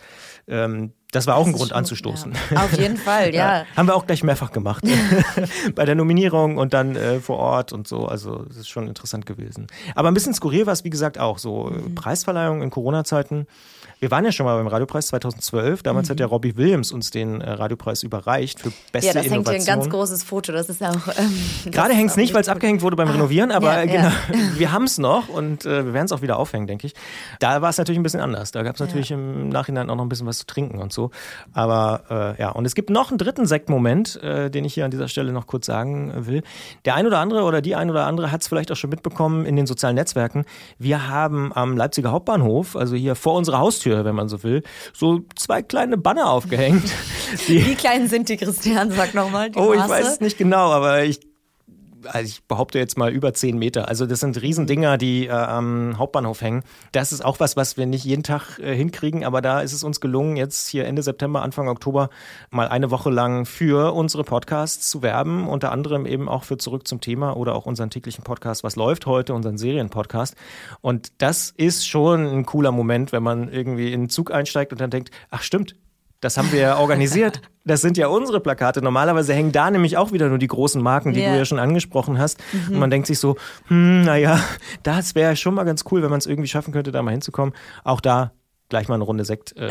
ähm, 0.48 0.92
das 1.12 1.26
war 1.26 1.36
auch 1.36 1.44
das 1.44 1.48
ein 1.48 1.56
Grund 1.56 1.68
schon, 1.68 1.78
anzustoßen. 1.78 2.32
Ja. 2.50 2.64
Auf 2.64 2.72
jeden 2.78 2.96
Fall, 2.96 3.34
ja. 3.34 3.58
ja. 3.58 3.66
Haben 3.76 3.86
wir 3.86 3.94
auch 3.94 4.06
gleich 4.06 4.22
mehrfach 4.22 4.50
gemacht. 4.50 4.82
Bei 5.74 5.84
der 5.84 5.94
Nominierung 5.94 6.56
und 6.56 6.72
dann 6.72 6.96
äh, 6.96 7.20
vor 7.20 7.38
Ort 7.38 7.72
und 7.72 7.86
so. 7.86 8.06
Also 8.06 8.46
es 8.48 8.56
ist 8.56 8.68
schon 8.70 8.88
interessant 8.88 9.26
gewesen. 9.26 9.66
Aber 9.94 10.08
ein 10.08 10.14
bisschen 10.14 10.32
skurril 10.32 10.64
war 10.64 10.72
es, 10.72 10.84
wie 10.84 10.90
gesagt, 10.90 11.18
auch. 11.18 11.38
So 11.38 11.64
mhm. 11.64 11.94
Preisverleihung 11.94 12.62
in 12.62 12.70
Corona-Zeiten 12.70 13.46
wir 14.02 14.10
waren 14.10 14.24
ja 14.24 14.32
schon 14.32 14.46
mal 14.46 14.56
beim 14.56 14.66
Radiopreis 14.66 15.06
2012. 15.06 15.84
Damals 15.84 16.08
mhm. 16.08 16.10
hat 16.10 16.20
ja 16.20 16.26
Robbie 16.26 16.56
Williams 16.56 16.90
uns 16.90 17.12
den 17.12 17.40
äh, 17.40 17.48
Radiopreis 17.48 18.02
überreicht 18.02 18.58
für 18.58 18.72
beste 18.90 19.10
Innovation. 19.10 19.14
Ja, 19.14 19.14
das 19.14 19.30
hängt 19.30 19.48
hier 19.48 19.74
ein 19.74 19.80
ganz 19.80 19.90
großes 19.90 20.24
Foto. 20.24 20.50
Das 20.50 20.68
ist 20.68 20.82
auch. 20.82 21.06
Ähm, 21.16 21.70
Gerade 21.70 21.94
hängt 21.94 22.10
es 22.10 22.16
nicht, 22.16 22.34
weil 22.34 22.40
es 22.40 22.48
abgehängt 22.48 22.82
wurde 22.82 22.96
beim 22.96 23.06
ah, 23.06 23.12
Renovieren, 23.12 23.52
aber 23.52 23.84
ja, 23.84 23.84
genau, 23.84 24.08
ja. 24.08 24.12
wir 24.58 24.72
haben 24.72 24.84
es 24.84 24.98
noch 24.98 25.28
und 25.28 25.64
äh, 25.66 25.86
wir 25.86 25.94
werden 25.94 26.06
es 26.06 26.12
auch 26.12 26.20
wieder 26.20 26.36
aufhängen, 26.36 26.66
denke 26.66 26.88
ich. 26.88 26.94
Da 27.38 27.62
war 27.62 27.70
es 27.70 27.78
natürlich 27.78 28.00
ein 28.00 28.02
bisschen 28.02 28.18
anders. 28.18 28.50
Da 28.50 28.64
gab 28.64 28.74
es 28.74 28.80
natürlich 28.80 29.10
ja. 29.10 29.16
im 29.16 29.50
Nachhinein 29.50 29.88
auch 29.88 29.94
noch 29.94 30.04
ein 30.04 30.08
bisschen 30.08 30.26
was 30.26 30.38
zu 30.38 30.46
trinken 30.46 30.80
und 30.80 30.92
so. 30.92 31.12
Aber 31.52 32.34
äh, 32.36 32.42
ja, 32.42 32.50
und 32.50 32.64
es 32.64 32.74
gibt 32.74 32.90
noch 32.90 33.10
einen 33.10 33.18
dritten 33.18 33.46
Sektmoment, 33.46 34.20
äh, 34.20 34.50
den 34.50 34.64
ich 34.64 34.74
hier 34.74 34.84
an 34.84 34.90
dieser 34.90 35.06
Stelle 35.06 35.30
noch 35.30 35.46
kurz 35.46 35.66
sagen 35.66 36.26
will. 36.26 36.42
Der 36.86 36.96
ein 36.96 37.06
oder 37.06 37.20
andere 37.20 37.44
oder 37.44 37.62
die 37.62 37.76
ein 37.76 37.88
oder 37.88 38.06
andere 38.06 38.32
hat 38.32 38.42
es 38.42 38.48
vielleicht 38.48 38.72
auch 38.72 38.76
schon 38.76 38.90
mitbekommen 38.90 39.46
in 39.46 39.54
den 39.54 39.68
sozialen 39.68 39.94
Netzwerken. 39.94 40.44
Wir 40.80 41.08
haben 41.08 41.52
am 41.52 41.76
Leipziger 41.76 42.10
Hauptbahnhof, 42.10 42.74
also 42.74 42.96
hier 42.96 43.14
vor 43.14 43.34
unserer 43.34 43.60
Haustür, 43.60 43.91
Haustür, 43.92 44.04
wenn 44.04 44.14
man 44.14 44.28
so 44.28 44.42
will, 44.42 44.62
so 44.92 45.20
zwei 45.36 45.62
kleine 45.62 45.96
Banner 45.96 46.30
aufgehängt. 46.30 46.84
Wie 47.46 47.74
klein 47.74 48.08
sind 48.08 48.28
die, 48.28 48.36
Christian? 48.36 48.90
Sag 48.90 49.14
nochmal. 49.14 49.50
Oh, 49.56 49.72
ich 49.72 49.88
weiß 49.88 50.14
es 50.14 50.20
nicht 50.20 50.38
genau, 50.38 50.70
aber 50.70 51.04
ich 51.04 51.20
also 52.06 52.26
ich 52.26 52.44
behaupte 52.44 52.78
jetzt 52.78 52.98
mal 52.98 53.10
über 53.10 53.34
zehn 53.34 53.58
Meter. 53.58 53.88
Also 53.88 54.06
das 54.06 54.20
sind 54.20 54.40
Riesendinger, 54.40 54.98
die 54.98 55.26
äh, 55.26 55.30
am 55.30 55.98
Hauptbahnhof 55.98 56.40
hängen. 56.40 56.62
Das 56.92 57.12
ist 57.12 57.24
auch 57.24 57.40
was, 57.40 57.56
was 57.56 57.76
wir 57.76 57.86
nicht 57.86 58.04
jeden 58.04 58.22
Tag 58.22 58.58
äh, 58.58 58.74
hinkriegen, 58.74 59.24
aber 59.24 59.42
da 59.42 59.60
ist 59.60 59.72
es 59.72 59.84
uns 59.84 60.00
gelungen, 60.00 60.36
jetzt 60.36 60.68
hier 60.68 60.86
Ende 60.86 61.02
September, 61.02 61.42
Anfang 61.42 61.68
Oktober 61.68 62.10
mal 62.50 62.68
eine 62.68 62.90
Woche 62.90 63.10
lang 63.10 63.46
für 63.46 63.94
unsere 63.94 64.24
Podcasts 64.24 64.90
zu 64.90 65.02
werben, 65.02 65.48
unter 65.48 65.72
anderem 65.72 66.06
eben 66.06 66.28
auch 66.28 66.44
für 66.44 66.58
Zurück 66.58 66.86
zum 66.86 67.00
Thema 67.00 67.36
oder 67.36 67.54
auch 67.54 67.66
unseren 67.66 67.90
täglichen 67.90 68.24
Podcast, 68.24 68.64
was 68.64 68.76
läuft 68.76 69.06
heute, 69.06 69.34
unseren 69.34 69.58
Serienpodcast. 69.58 70.36
Und 70.80 71.12
das 71.18 71.50
ist 71.50 71.86
schon 71.86 72.26
ein 72.26 72.46
cooler 72.46 72.72
Moment, 72.72 73.12
wenn 73.12 73.22
man 73.22 73.48
irgendwie 73.48 73.92
in 73.92 74.02
den 74.02 74.08
Zug 74.08 74.32
einsteigt 74.32 74.72
und 74.72 74.80
dann 74.80 74.90
denkt, 74.90 75.10
ach 75.30 75.42
stimmt, 75.42 75.76
Das 76.22 76.38
haben 76.38 76.50
wir 76.52 76.60
ja 76.60 76.78
organisiert. 76.78 77.42
Das 77.64 77.80
sind 77.80 77.96
ja 77.96 78.08
unsere 78.08 78.40
Plakate. 78.40 78.82
Normalerweise 78.82 79.34
hängen 79.34 79.52
da 79.52 79.70
nämlich 79.70 79.96
auch 79.96 80.10
wieder 80.10 80.28
nur 80.28 80.38
die 80.38 80.48
großen 80.48 80.82
Marken, 80.82 81.12
die 81.12 81.20
yeah. 81.20 81.30
du 81.30 81.38
ja 81.38 81.44
schon 81.44 81.60
angesprochen 81.60 82.18
hast. 82.18 82.40
Mhm. 82.52 82.74
Und 82.74 82.80
man 82.80 82.90
denkt 82.90 83.06
sich 83.06 83.20
so, 83.20 83.36
hm, 83.68 84.02
naja, 84.02 84.40
das 84.82 85.14
wäre 85.14 85.36
schon 85.36 85.54
mal 85.54 85.62
ganz 85.62 85.84
cool, 85.92 86.02
wenn 86.02 86.10
man 86.10 86.18
es 86.18 86.26
irgendwie 86.26 86.48
schaffen 86.48 86.72
könnte, 86.72 86.90
da 86.90 87.02
mal 87.02 87.12
hinzukommen. 87.12 87.54
Auch 87.84 88.00
da 88.00 88.32
gleich 88.72 88.88
mal 88.88 88.94
eine 88.94 89.04
Runde 89.04 89.26
Sekt. 89.26 89.54
Äh, 89.58 89.70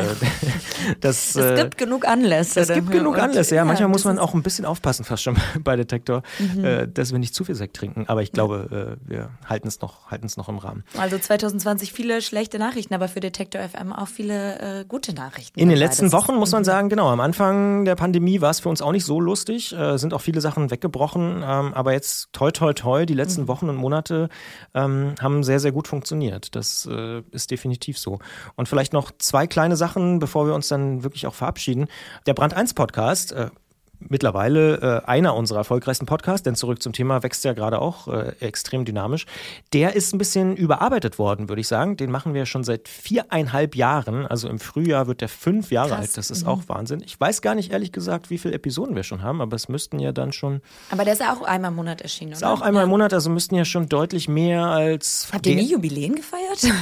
das, 1.00 1.34
es 1.34 1.60
gibt 1.60 1.74
äh, 1.74 1.84
genug 1.84 2.06
Anlässe. 2.06 2.60
Es 2.60 2.72
gibt 2.72 2.92
genug 2.92 3.18
Anlässe, 3.18 3.56
ja. 3.56 3.64
Manchmal 3.64 3.88
muss 3.88 4.04
man 4.04 4.16
auch 4.16 4.32
ein 4.32 4.44
bisschen 4.44 4.64
aufpassen, 4.64 5.04
fast 5.04 5.24
schon 5.24 5.36
bei 5.64 5.74
Detektor, 5.74 6.22
mhm. 6.38 6.64
äh, 6.64 6.86
dass 6.86 7.10
wir 7.10 7.18
nicht 7.18 7.34
zu 7.34 7.42
viel 7.42 7.56
Sekt 7.56 7.74
trinken. 7.74 8.04
Aber 8.06 8.22
ich 8.22 8.30
glaube, 8.30 8.96
äh, 9.04 9.10
wir 9.10 9.30
halten 9.44 9.66
es 9.66 9.80
noch, 9.80 10.08
noch 10.36 10.48
im 10.48 10.58
Rahmen. 10.58 10.84
Also 10.96 11.18
2020 11.18 11.92
viele 11.92 12.22
schlechte 12.22 12.60
Nachrichten, 12.60 12.94
aber 12.94 13.08
für 13.08 13.18
Detektor 13.18 13.60
FM 13.60 13.92
auch 13.92 14.06
viele 14.06 14.82
äh, 14.82 14.84
gute 14.84 15.12
Nachrichten. 15.12 15.58
In 15.58 15.68
den 15.68 15.78
letzten 15.78 16.12
Wochen 16.12 16.36
muss 16.36 16.52
man 16.52 16.62
sagen, 16.62 16.88
genau, 16.88 17.08
am 17.08 17.18
Anfang 17.18 17.84
der 17.84 17.96
Pandemie 17.96 18.40
war 18.40 18.50
es 18.50 18.60
für 18.60 18.68
uns 18.68 18.82
auch 18.82 18.92
nicht 18.92 19.04
so 19.04 19.18
lustig, 19.18 19.72
äh, 19.72 19.98
sind 19.98 20.14
auch 20.14 20.20
viele 20.20 20.40
Sachen 20.40 20.70
weggebrochen. 20.70 21.42
Ähm, 21.44 21.74
aber 21.74 21.92
jetzt 21.92 22.28
toi 22.32 22.52
toi 22.52 22.72
toi, 22.72 23.04
die 23.04 23.14
letzten 23.14 23.42
mhm. 23.42 23.48
Wochen 23.48 23.68
und 23.68 23.74
Monate 23.74 24.28
ähm, 24.74 25.16
haben 25.20 25.42
sehr, 25.42 25.58
sehr 25.58 25.72
gut 25.72 25.88
funktioniert. 25.88 26.54
Das 26.54 26.88
ist 27.30 27.50
definitiv 27.50 27.98
so. 27.98 28.18
Und 28.54 28.68
vielleicht 28.68 28.91
vielleicht 28.92 29.10
noch 29.10 29.12
zwei 29.18 29.46
kleine 29.46 29.76
Sachen, 29.76 30.18
bevor 30.18 30.46
wir 30.46 30.54
uns 30.54 30.68
dann 30.68 31.02
wirklich 31.02 31.26
auch 31.26 31.34
verabschieden. 31.34 31.88
Der 32.26 32.34
Brand 32.34 32.54
1 32.54 32.74
Podcast, 32.74 33.32
äh, 33.32 33.48
mittlerweile 34.08 35.02
äh, 35.04 35.08
einer 35.08 35.34
unserer 35.34 35.58
erfolgreichsten 35.58 36.06
Podcasts, 36.06 36.42
denn 36.42 36.54
zurück 36.54 36.82
zum 36.82 36.92
Thema 36.92 37.22
wächst 37.22 37.44
ja 37.44 37.52
gerade 37.52 37.80
auch 37.80 38.08
äh, 38.08 38.34
extrem 38.40 38.84
dynamisch. 38.84 39.26
Der 39.72 39.94
ist 39.94 40.12
ein 40.12 40.18
bisschen 40.18 40.56
überarbeitet 40.56 41.18
worden, 41.18 41.48
würde 41.48 41.60
ich 41.60 41.68
sagen. 41.68 41.96
Den 41.96 42.10
machen 42.10 42.34
wir 42.34 42.46
schon 42.46 42.64
seit 42.64 42.88
viereinhalb 42.88 43.76
Jahren. 43.76 44.26
Also 44.26 44.48
im 44.48 44.58
Frühjahr 44.58 45.06
wird 45.06 45.20
der 45.20 45.28
fünf 45.28 45.70
Jahre 45.70 45.90
Krass. 45.90 45.98
alt. 46.00 46.16
Das 46.16 46.30
ist 46.30 46.42
mhm. 46.42 46.48
auch 46.48 46.62
Wahnsinn. 46.66 47.02
Ich 47.04 47.18
weiß 47.18 47.42
gar 47.42 47.54
nicht 47.54 47.72
ehrlich 47.72 47.92
gesagt, 47.92 48.30
wie 48.30 48.38
viele 48.38 48.54
Episoden 48.54 48.96
wir 48.96 49.02
schon 49.02 49.22
haben, 49.22 49.40
aber 49.40 49.56
es 49.56 49.68
müssten 49.68 49.98
ja 49.98 50.12
dann 50.12 50.32
schon. 50.32 50.60
Aber 50.90 51.04
der 51.04 51.14
ist 51.14 51.20
ja 51.20 51.32
auch 51.32 51.42
einmal 51.42 51.70
im 51.70 51.76
Monat 51.76 52.00
erschienen, 52.00 52.32
oder? 52.32 52.38
Ist 52.38 52.44
auch 52.44 52.60
einmal 52.60 52.84
im 52.84 52.90
Monat, 52.90 53.12
also 53.12 53.30
müssten 53.30 53.54
ja 53.54 53.64
schon 53.64 53.88
deutlich 53.88 54.28
mehr 54.28 54.66
als. 54.66 55.28
Habt 55.32 55.46
ihr 55.46 55.54
nie 55.54 55.70
Jubiläen 55.70 56.14
gefeiert? 56.14 56.42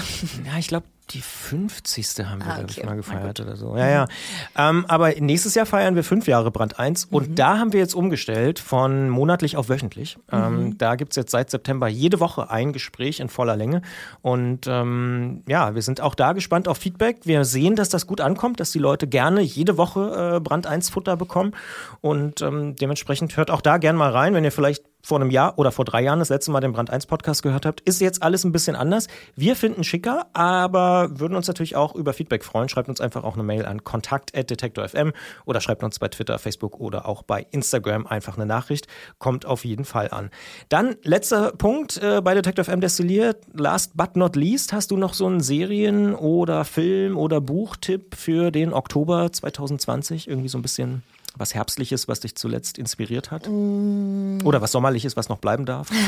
Ja, 0.45 0.59
ich 0.59 0.69
glaube, 0.69 0.87
die 1.11 1.21
50. 1.21 2.25
haben 2.25 2.45
wir, 2.45 2.53
ah, 2.53 2.61
okay. 2.63 2.67
ich, 2.69 2.85
mal 2.85 2.97
gefeiert 2.97 3.41
oder 3.41 3.57
so. 3.57 3.77
Ja, 3.77 3.89
ja. 3.89 4.09
Ähm, 4.57 4.85
aber 4.87 5.13
nächstes 5.19 5.55
Jahr 5.55 5.67
feiern 5.67 5.97
wir 5.97 6.05
fünf 6.05 6.27
Jahre 6.29 6.51
Brand 6.51 6.79
1 6.79 7.07
und 7.07 7.31
mhm. 7.31 7.35
da 7.35 7.59
haben 7.59 7.73
wir 7.73 7.81
jetzt 7.81 7.95
umgestellt 7.95 8.59
von 8.59 9.09
monatlich 9.09 9.57
auf 9.57 9.69
wöchentlich. 9.69 10.19
Ähm, 10.31 10.65
mhm. 10.65 10.79
da 10.79 10.95
gibt 10.95 11.13
es 11.13 11.17
jetzt 11.17 11.33
seit 11.33 11.51
September 11.51 11.89
jede 11.89 12.21
Woche 12.21 12.51
ein 12.51 12.73
Gespräch 12.73 13.21
in 13.21 13.29
voller 13.29 13.57
Länge. 13.57 13.83
Und 14.23 14.67
ähm, 14.67 15.43
ja, 15.49 15.75
wir 15.75 15.83
sind 15.83 16.01
auch 16.01 16.15
da 16.15 16.33
gespannt 16.33 16.69
auf 16.69 16.79
Feedback. 16.79 17.21
Wir 17.25 17.45
sehen, 17.45 17.77
dass 17.77 17.89
das 17.89 18.07
gut 18.07 18.21
ankommt, 18.21 18.61
dass 18.61 18.71
die 18.71 18.79
Leute 18.79 19.07
gerne 19.07 19.41
jede 19.41 19.77
Woche 19.77 20.37
äh, 20.37 20.41
Brand 20.41 20.67
1 20.67 20.91
Futter 20.91 21.17
bekommen. 21.17 21.53
Und 22.01 22.41
ähm, 22.43 22.77
dementsprechend 22.77 23.37
hört 23.37 23.51
auch 23.51 23.61
da 23.61 23.79
gerne 23.79 23.99
mal 23.99 24.11
rein, 24.11 24.35
wenn 24.35 24.45
ihr 24.45 24.53
vielleicht 24.53 24.90
vor 25.03 25.21
einem 25.21 25.31
Jahr 25.31 25.59
oder 25.59 25.73
vor 25.73 25.85
drei 25.85 26.03
Jahren 26.03 26.19
das 26.19 26.29
letzte 26.29 26.51
Mal 26.51 26.61
den 26.61 26.73
Brand 26.73 26.91
1 26.91 27.07
Podcast 27.07 27.43
gehört 27.43 27.67
habt, 27.67 27.81
ist 27.81 28.01
jetzt 28.01 28.23
alles 28.23 28.45
ein 28.45 28.53
bisschen 28.53 28.77
anders. 28.77 29.09
Wir 29.37 29.57
finden 29.57 29.85
schicker, 29.85 30.27
aber 30.33 31.09
würden 31.19 31.35
uns 31.37 31.49
natürlich 31.49 31.77
auch 31.77 31.95
über 31.95 32.13
Feedback 32.13 32.45
freuen. 32.45 32.69
Schreibt 32.69 32.89
uns 32.89 33.01
einfach 33.01 33.25
auch 33.25 33.35
eine 33.35 33.43
Mail 33.43 33.67
an 33.67 33.85
kontakt.detektor.fm 33.85 35.13
oder 35.45 35.61
schreibt 35.61 35.83
uns 35.83 35.99
bei 35.99 36.09
Twitter, 36.09 36.39
Facebook 36.39 36.81
oder 36.81 37.07
auch 37.07 37.23
bei 37.23 37.47
Instagram 37.51 38.07
einfach 38.07 38.37
eine 38.37 38.47
Nachricht. 38.47 38.87
Kommt 39.19 39.47
auf 39.47 39.65
jeden 39.65 39.85
Fall 39.85 40.11
an. 40.11 40.31
Dann 40.69 40.97
letzter 41.03 41.53
Punkt 41.53 41.97
äh, 42.03 42.21
bei 42.23 42.35
Detektor 42.35 42.65
FM 42.65 42.81
destilliert. 42.81 43.45
Last 43.55 43.97
but 43.97 44.17
not 44.17 44.37
least, 44.37 44.73
hast 44.73 44.91
du 44.91 44.97
noch 44.97 45.15
so 45.15 45.27
einen 45.27 45.41
Serien- 45.41 46.15
oder 46.15 46.65
Film- 46.65 47.17
oder 47.17 47.41
Buchtipp 47.41 48.15
für 48.15 48.51
den 48.51 48.73
Oktober 48.73 49.33
2020? 49.33 50.29
Irgendwie 50.29 50.49
so 50.49 50.59
ein 50.59 50.63
bisschen 50.63 51.03
was 51.37 51.55
Herbstliches, 51.55 52.09
was 52.09 52.21
dich 52.21 52.35
zuletzt 52.37 52.79
inspiriert 52.79 53.31
hat? 53.31 53.49
Mm. 53.49 54.39
Oder 54.45 54.61
was 54.61 54.73
Sommerliches, 54.73 55.17
was 55.17 55.29
noch 55.29 55.39
bleiben 55.39 55.67
darf? 55.67 55.91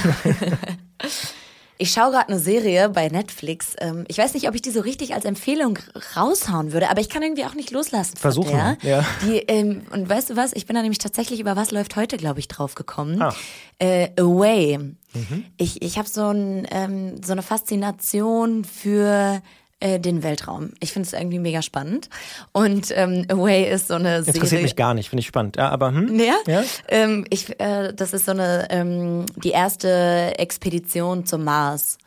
Ich 1.82 1.90
schaue 1.90 2.12
gerade 2.12 2.28
eine 2.28 2.38
Serie 2.38 2.90
bei 2.90 3.08
Netflix. 3.08 3.74
Ähm, 3.80 4.04
ich 4.06 4.16
weiß 4.16 4.34
nicht, 4.34 4.46
ob 4.48 4.54
ich 4.54 4.62
die 4.62 4.70
so 4.70 4.80
richtig 4.80 5.14
als 5.14 5.24
Empfehlung 5.24 5.80
raushauen 6.14 6.72
würde, 6.72 6.88
aber 6.88 7.00
ich 7.00 7.08
kann 7.08 7.22
irgendwie 7.22 7.44
auch 7.44 7.54
nicht 7.54 7.72
loslassen. 7.72 8.16
Versuchen. 8.16 8.52
Der. 8.52 8.78
Ja. 8.82 9.04
Die, 9.26 9.38
ähm, 9.48 9.82
und 9.90 10.08
weißt 10.08 10.30
du 10.30 10.36
was? 10.36 10.52
Ich 10.52 10.66
bin 10.66 10.76
da 10.76 10.82
nämlich 10.82 10.98
tatsächlich 10.98 11.40
über 11.40 11.56
was 11.56 11.72
läuft 11.72 11.96
heute, 11.96 12.18
glaube 12.18 12.38
ich, 12.38 12.46
drauf 12.46 12.76
gekommen. 12.76 13.20
Ah. 13.20 13.34
Äh, 13.80 14.10
Away. 14.16 14.78
Mhm. 14.78 15.44
Ich, 15.56 15.82
ich 15.82 15.98
habe 15.98 16.08
so, 16.08 16.28
ein, 16.28 16.68
ähm, 16.70 17.20
so 17.20 17.32
eine 17.32 17.42
Faszination 17.42 18.64
für 18.64 19.42
äh, 19.82 19.98
den 19.98 20.22
Weltraum. 20.22 20.70
Ich 20.80 20.92
finde 20.92 21.08
es 21.08 21.12
irgendwie 21.12 21.38
mega 21.38 21.60
spannend. 21.60 22.08
Und 22.52 22.92
ähm, 22.94 23.26
Away 23.28 23.70
ist 23.70 23.88
so 23.88 23.94
eine 23.94 24.22
Serie. 24.22 24.34
Interessiert 24.34 24.62
mich 24.62 24.76
gar 24.76 24.94
nicht, 24.94 25.10
finde 25.10 25.20
ich 25.20 25.26
spannend. 25.26 25.56
Ja, 25.56 25.70
aber 25.70 25.92
hm? 25.92 26.18
Ja. 26.18 26.36
ja? 26.46 26.62
Ähm, 26.88 27.26
ich, 27.30 27.58
äh, 27.60 27.92
das 27.92 28.12
ist 28.12 28.26
so 28.26 28.30
eine 28.32 28.68
ähm, 28.70 29.26
die 29.36 29.50
erste 29.50 30.38
Expedition 30.38 31.26
zum 31.26 31.44
Mars 31.44 31.98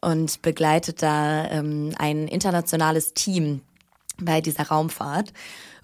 und 0.00 0.40
begleitet 0.42 1.02
da 1.02 1.48
ähm, 1.50 1.92
ein 1.98 2.26
internationales 2.26 3.12
Team 3.12 3.60
bei 4.18 4.40
dieser 4.40 4.68
Raumfahrt. 4.68 5.32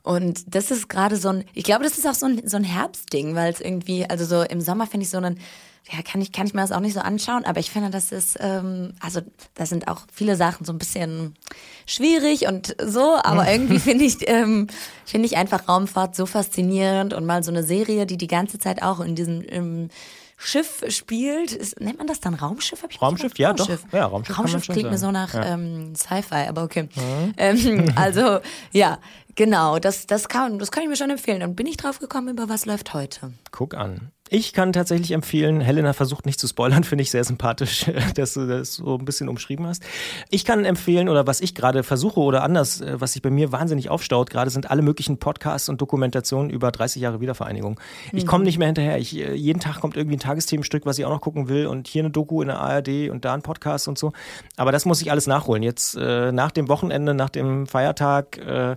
Und 0.03 0.55
das 0.55 0.71
ist 0.71 0.89
gerade 0.89 1.17
so 1.17 1.31
ein, 1.31 1.45
ich 1.53 1.65
glaube, 1.65 1.85
das 1.85 1.99
ist 1.99 2.07
auch 2.07 2.15
so 2.15 2.27
ein, 2.27 2.47
so 2.47 2.57
ein 2.57 2.65
Herbstding, 2.65 3.35
weil 3.35 3.53
es 3.53 3.61
irgendwie, 3.61 4.09
also 4.09 4.25
so 4.25 4.43
im 4.43 4.61
Sommer 4.61 4.87
finde 4.87 5.05
ich 5.05 5.11
so 5.11 5.19
einen, 5.19 5.39
ja, 5.91 6.03
kann 6.03 6.21
ich, 6.21 6.33
kann 6.33 6.47
ich 6.47 6.55
mir 6.55 6.63
das 6.63 6.73
auch 6.73 6.81
nicht 6.81 6.95
so 6.95 7.01
anschauen, 7.01 7.45
aber 7.45 7.61
ich 7.61 7.71
finde, 7.71 7.91
das 7.91 8.11
ist, 8.11 8.37
ähm, 8.41 8.95
also 9.01 9.21
da 9.55 9.67
sind 9.67 9.87
auch 9.87 10.01
viele 10.13 10.35
Sachen 10.35 10.65
so 10.65 10.73
ein 10.73 10.79
bisschen 10.79 11.35
schwierig 11.87 12.49
und 12.49 12.75
so, 12.83 13.17
aber 13.23 13.49
irgendwie 13.49 13.79
finde 13.79 14.05
ich, 14.05 14.29
ähm, 14.29 14.67
finde 15.05 15.27
ich 15.27 15.37
einfach 15.37 15.69
Raumfahrt 15.69 16.17
so 16.17 16.27
faszinierend 16.27 17.15
und 17.15 17.25
mal 17.25 17.45
so 17.45 17.53
eine 17.53 17.63
Serie, 17.63 18.07
die 18.07 18.17
die 18.17 18.27
ganze 18.27 18.59
Zeit 18.59 18.83
auch 18.83 18.99
in 19.01 19.15
diesem 19.15 19.43
im 19.43 19.89
Schiff 20.37 20.85
spielt. 20.89 21.53
Ist, 21.53 21.81
nennt 21.81 21.99
man 21.99 22.07
das 22.07 22.21
dann 22.21 22.35
Raumschiff? 22.35 22.83
Hab 22.83 22.91
ich 22.91 23.01
Raumschiff, 23.01 23.39
ja, 23.39 23.51
Raumschiff. 23.51 23.85
doch. 23.85 23.93
Ja, 23.93 24.07
Raumschiff, 24.07 24.39
Raumschiff 24.39 24.63
klingt 24.65 24.91
mir 24.91 24.99
so 24.99 25.11
nach 25.11 25.35
ja. 25.35 25.55
ähm, 25.55 25.95
Sci-Fi, 25.95 26.49
aber 26.49 26.65
okay. 26.65 26.89
Mhm. 26.95 27.35
Ähm, 27.37 27.93
also, 27.97 28.41
ja, 28.73 28.99
genau, 29.35 29.79
das, 29.79 30.07
das, 30.07 30.29
kann, 30.29 30.59
das 30.59 30.71
kann 30.71 30.83
ich 30.83 30.89
mir 30.89 30.97
schon 30.97 31.11
empfehlen. 31.11 31.43
Und 31.43 31.57
bin 31.57 31.67
ich 31.67 31.77
drauf 31.77 32.01
gekommen, 32.01 32.29
über 32.29 32.49
was 32.49 32.67
läuft 32.67 32.93
heute? 32.93 33.33
Guck 33.51 33.75
an. 33.75 34.11
Ich 34.29 34.53
kann 34.53 34.73
tatsächlich 34.73 35.13
empfehlen, 35.13 35.61
Helena 35.61 35.93
versucht 35.93 36.27
nicht 36.27 36.41
zu 36.41 36.49
spoilern, 36.49 36.83
finde 36.85 37.03
ich 37.03 37.11
sehr 37.11 37.23
sympathisch, 37.23 37.87
dass 38.15 38.35
du 38.35 38.47
das 38.47 38.75
so 38.75 38.99
ein 38.99 39.05
bisschen 39.05 39.29
umschrieben 39.29 39.67
hast. 39.67 39.85
Ich 40.31 40.45
kann 40.45 40.65
empfehlen, 40.65 41.09
oder 41.09 41.27
was 41.27 41.41
ich 41.41 41.55
gerade 41.55 41.83
versuche 41.83 42.21
oder 42.21 42.43
anders, 42.43 42.81
äh, 42.81 43.01
was 43.01 43.13
sich 43.13 43.23
bei 43.23 43.31
mir 43.31 43.53
wahnsinnig 43.53 43.89
aufstaut, 43.89 44.31
gerade 44.31 44.51
sind 44.51 44.71
alle 44.71 44.83
möglichen 44.83 45.19
Podcasts 45.19 45.69
und 45.69 45.81
Dokumentationen 45.81 46.51
über 46.51 46.73
30 46.73 47.03
Jahre 47.03 47.21
Wiedervereinigung. 47.21 47.79
Ich 48.13 48.25
mhm. 48.25 48.29
komme 48.29 48.45
nicht 48.45 48.59
mehr 48.59 48.67
hinterher. 48.67 48.99
Ich, 48.99 49.17
äh, 49.17 49.35
jeden 49.35 49.61
Tag 49.61 49.81
kommt 49.81 49.97
irgendwie 49.97 50.17
ein 50.17 50.21
Tagesthemenstück, 50.21 50.87
was 50.87 50.99
ich 50.99 51.05
auch 51.05 51.11
noch 51.11 51.21
gucken 51.21 51.49
will 51.49 51.67
und 51.67 51.87
hier 51.87 52.03
eine 52.03 52.11
Doku 52.11 52.43
in 52.43 52.49
der 52.49 52.59
ARD 52.59 53.11
und 53.11 53.25
da 53.25 53.35
ein 53.35 53.43
Podcast 53.43 53.87
und 53.87 53.97
so. 53.97 54.13
Aber 54.57 54.73
das 54.73 54.85
muss 54.85 55.01
ich 55.01 55.11
alles 55.11 55.27
nachholen. 55.27 55.63
Jetzt 55.63 55.97
äh, 55.97 56.33
nach 56.33 56.51
dem 56.51 56.69
Wochenende, 56.69 57.15
nach 57.15 57.31
dem 57.31 57.67
Feiertag 57.67 58.39
äh, 58.39 58.77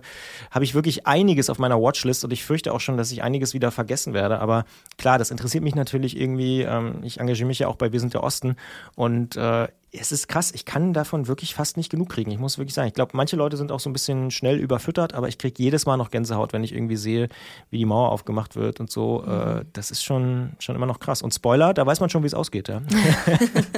habe 0.50 0.64
ich 0.64 0.74
wirklich 0.74 1.06
einiges 1.06 1.50
auf 1.50 1.58
meiner 1.58 1.80
Watchlist 1.80 2.24
und 2.24 2.32
ich 2.32 2.44
fürchte 2.44 2.72
auch 2.72 2.80
schon, 2.80 2.96
dass 2.96 3.10
ich 3.10 3.22
einiges 3.22 3.52
wieder 3.52 3.70
vergessen 3.70 4.14
werde. 4.14 4.38
Aber 4.38 4.64
klar, 4.96 5.18
das 5.18 5.30
interessiert 5.40 5.64
mich 5.64 5.74
natürlich 5.74 6.20
irgendwie. 6.20 6.62
Ähm, 6.62 7.00
ich 7.02 7.18
engagiere 7.18 7.46
mich 7.46 7.58
ja 7.58 7.68
auch 7.68 7.76
bei 7.76 7.92
Wir 7.92 8.00
sind 8.00 8.12
der 8.12 8.22
Osten 8.22 8.56
und 8.94 9.36
äh, 9.36 9.68
es 9.92 10.12
ist 10.12 10.28
krass, 10.28 10.52
ich 10.54 10.64
kann 10.64 10.92
davon 10.92 11.26
wirklich 11.26 11.54
fast 11.54 11.76
nicht 11.76 11.90
genug 11.90 12.10
kriegen. 12.10 12.30
Ich 12.30 12.38
muss 12.38 12.58
wirklich 12.58 12.74
sagen, 12.74 12.86
ich 12.86 12.94
glaube, 12.94 13.12
manche 13.14 13.34
Leute 13.34 13.56
sind 13.56 13.72
auch 13.72 13.80
so 13.80 13.90
ein 13.90 13.92
bisschen 13.92 14.30
schnell 14.30 14.58
überfüttert, 14.58 15.14
aber 15.14 15.26
ich 15.26 15.36
kriege 15.36 15.60
jedes 15.60 15.84
Mal 15.84 15.96
noch 15.96 16.10
Gänsehaut, 16.10 16.52
wenn 16.52 16.62
ich 16.62 16.72
irgendwie 16.72 16.96
sehe, 16.96 17.28
wie 17.70 17.78
die 17.78 17.84
Mauer 17.84 18.12
aufgemacht 18.12 18.54
wird 18.54 18.78
und 18.78 18.90
so. 18.90 19.24
Äh, 19.26 19.30
mhm. 19.30 19.62
Das 19.72 19.90
ist 19.90 20.04
schon, 20.04 20.52
schon 20.60 20.76
immer 20.76 20.86
noch 20.86 21.00
krass. 21.00 21.22
Und 21.22 21.34
Spoiler, 21.34 21.74
da 21.74 21.84
weiß 21.86 21.98
man 21.98 22.08
schon, 22.08 22.22
wie 22.22 22.28
es 22.28 22.34
ausgeht. 22.34 22.68
Ja? 22.68 22.82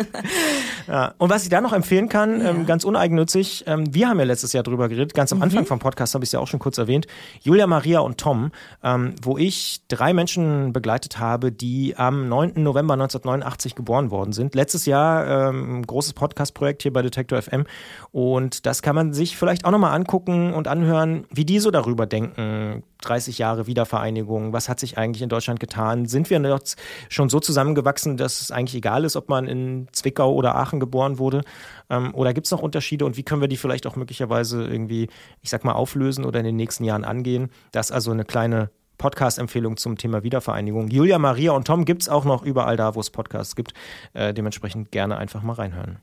ja. 0.88 1.14
Und 1.16 1.30
was 1.30 1.44
ich 1.44 1.48
da 1.48 1.62
noch 1.62 1.72
empfehlen 1.72 2.10
kann, 2.10 2.40
ja. 2.40 2.50
ähm, 2.50 2.66
ganz 2.66 2.84
uneigennützig, 2.84 3.64
ähm, 3.66 3.94
wir 3.94 4.08
haben 4.08 4.18
ja 4.18 4.26
letztes 4.26 4.52
Jahr 4.52 4.64
drüber 4.64 4.90
geredet, 4.90 5.14
ganz 5.14 5.32
am 5.32 5.38
mhm. 5.38 5.44
Anfang 5.44 5.66
vom 5.66 5.78
Podcast 5.78 6.14
habe 6.14 6.24
ich 6.24 6.28
es 6.28 6.32
ja 6.32 6.40
auch 6.40 6.48
schon 6.48 6.60
kurz 6.60 6.76
erwähnt, 6.76 7.06
Julia, 7.40 7.66
Maria 7.66 8.00
und 8.00 8.18
Tom, 8.18 8.50
ähm, 8.82 9.14
wo 9.22 9.38
ich 9.38 9.80
drei 9.88 10.12
Menschen 10.12 10.74
begleitet 10.74 11.18
habe, 11.18 11.52
die 11.52 11.96
am 11.96 12.28
9. 12.28 12.62
November 12.62 12.94
1989 12.94 13.74
geboren 13.74 14.10
worden 14.10 14.34
sind. 14.34 14.54
Letztes 14.54 14.84
Jahr 14.84 15.48
ähm, 15.48 15.86
groß 15.86 16.01
großes 16.02 16.14
Podcast-Projekt 16.14 16.82
hier 16.82 16.92
bei 16.92 17.02
Detektor 17.02 17.40
FM. 17.40 17.64
Und 18.10 18.66
das 18.66 18.82
kann 18.82 18.96
man 18.96 19.12
sich 19.12 19.36
vielleicht 19.36 19.64
auch 19.64 19.70
nochmal 19.70 19.94
angucken 19.94 20.52
und 20.52 20.66
anhören, 20.66 21.26
wie 21.30 21.44
die 21.44 21.60
so 21.60 21.70
darüber 21.70 22.06
denken. 22.06 22.82
30 23.02 23.38
Jahre 23.38 23.66
Wiedervereinigung, 23.68 24.52
was 24.52 24.68
hat 24.68 24.80
sich 24.80 24.98
eigentlich 24.98 25.22
in 25.22 25.28
Deutschland 25.28 25.60
getan? 25.60 26.06
Sind 26.06 26.28
wir 26.30 26.40
jetzt 26.40 26.76
schon 27.08 27.28
so 27.28 27.38
zusammengewachsen, 27.38 28.16
dass 28.16 28.40
es 28.40 28.50
eigentlich 28.50 28.76
egal 28.76 29.04
ist, 29.04 29.14
ob 29.14 29.28
man 29.28 29.46
in 29.46 29.86
Zwickau 29.92 30.32
oder 30.34 30.56
Aachen 30.56 30.80
geboren 30.80 31.18
wurde? 31.18 31.42
Ähm, 31.88 32.14
oder 32.14 32.34
gibt 32.34 32.46
es 32.46 32.50
noch 32.50 32.62
Unterschiede 32.62 33.04
und 33.04 33.16
wie 33.16 33.22
können 33.22 33.40
wir 33.40 33.48
die 33.48 33.56
vielleicht 33.56 33.86
auch 33.86 33.96
möglicherweise 33.96 34.64
irgendwie, 34.64 35.08
ich 35.40 35.50
sag 35.50 35.64
mal, 35.64 35.72
auflösen 35.72 36.24
oder 36.24 36.40
in 36.40 36.46
den 36.46 36.56
nächsten 36.56 36.84
Jahren 36.84 37.04
angehen? 37.04 37.50
Das 37.70 37.86
ist 37.86 37.92
also 37.92 38.10
eine 38.10 38.24
kleine 38.24 38.70
Podcast-Empfehlung 39.02 39.76
zum 39.76 39.98
Thema 39.98 40.22
Wiedervereinigung. 40.22 40.86
Julia, 40.86 41.18
Maria 41.18 41.50
und 41.50 41.66
Tom 41.66 41.84
gibt 41.84 42.02
es 42.02 42.08
auch 42.08 42.24
noch 42.24 42.44
überall 42.44 42.76
da, 42.76 42.94
wo 42.94 43.00
es 43.00 43.10
Podcasts 43.10 43.56
gibt. 43.56 43.74
Äh, 44.14 44.32
dementsprechend 44.32 44.92
gerne 44.92 45.16
einfach 45.16 45.42
mal 45.42 45.54
reinhören. 45.54 45.98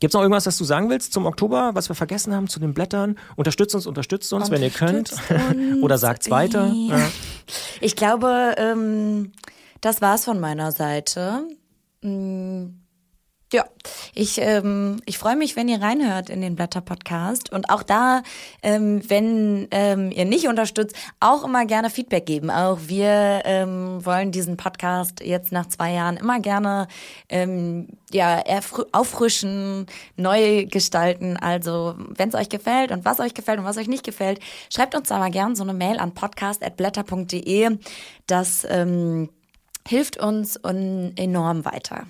Gibt 0.00 0.10
es 0.10 0.14
noch 0.14 0.22
irgendwas, 0.22 0.44
was 0.44 0.58
du 0.58 0.64
sagen 0.64 0.90
willst 0.90 1.12
zum 1.12 1.24
Oktober, 1.24 1.70
was 1.74 1.88
wir 1.88 1.94
vergessen 1.94 2.34
haben 2.34 2.48
zu 2.48 2.58
den 2.58 2.74
Blättern? 2.74 3.16
Unterstützt 3.36 3.76
uns, 3.76 3.86
unterstützt 3.86 4.32
uns, 4.32 4.50
wenn 4.50 4.60
ihr 4.60 4.70
könnt. 4.70 5.14
Oder 5.82 5.98
sagt's 5.98 6.28
weiter. 6.28 6.66
Ja. 6.66 6.98
Ich 7.80 7.94
glaube, 7.94 8.56
ähm, 8.58 9.30
das 9.80 10.02
war's 10.02 10.24
von 10.24 10.40
meiner 10.40 10.72
Seite. 10.72 11.44
Mm, 12.02 12.70
ja, 13.52 13.64
ich, 14.12 14.40
ähm, 14.40 15.00
ich 15.06 15.18
freue 15.18 15.36
mich, 15.36 15.54
wenn 15.54 15.68
ihr 15.68 15.80
reinhört 15.80 16.30
in 16.30 16.40
den 16.40 16.56
Blätter-Podcast. 16.56 17.52
Und 17.52 17.70
auch 17.70 17.84
da, 17.84 18.22
ähm, 18.60 19.08
wenn 19.08 19.68
ähm, 19.70 20.10
ihr 20.10 20.24
nicht 20.24 20.48
unterstützt, 20.48 20.96
auch 21.20 21.44
immer 21.44 21.64
gerne 21.64 21.88
Feedback 21.88 22.26
geben. 22.26 22.50
Auch 22.50 22.80
wir 22.86 23.42
ähm, 23.44 24.04
wollen 24.04 24.32
diesen 24.32 24.56
Podcast 24.56 25.20
jetzt 25.20 25.52
nach 25.52 25.66
zwei 25.66 25.92
Jahren 25.92 26.16
immer 26.16 26.40
gerne 26.40 26.88
ähm, 27.28 27.86
ja, 28.10 28.42
auffrischen, 28.90 29.86
neu 30.16 30.66
gestalten. 30.66 31.36
Also, 31.36 31.94
wenn 32.16 32.30
es 32.30 32.34
euch 32.34 32.48
gefällt 32.48 32.90
und 32.90 33.04
was 33.04 33.20
euch 33.20 33.34
gefällt 33.34 33.60
und 33.60 33.64
was 33.64 33.76
euch 33.76 33.88
nicht 33.88 34.04
gefällt, 34.04 34.40
schreibt 34.74 34.96
uns 34.96 35.12
aber 35.12 35.30
gerne 35.30 35.54
so 35.54 35.62
eine 35.62 35.74
Mail 35.74 35.98
an 35.98 36.14
podcast.blätter.de. 36.14 37.78
Das 38.26 38.66
ähm, 38.68 39.28
hilft 39.86 40.16
uns 40.16 40.56
enorm 40.56 41.64
weiter. 41.64 42.06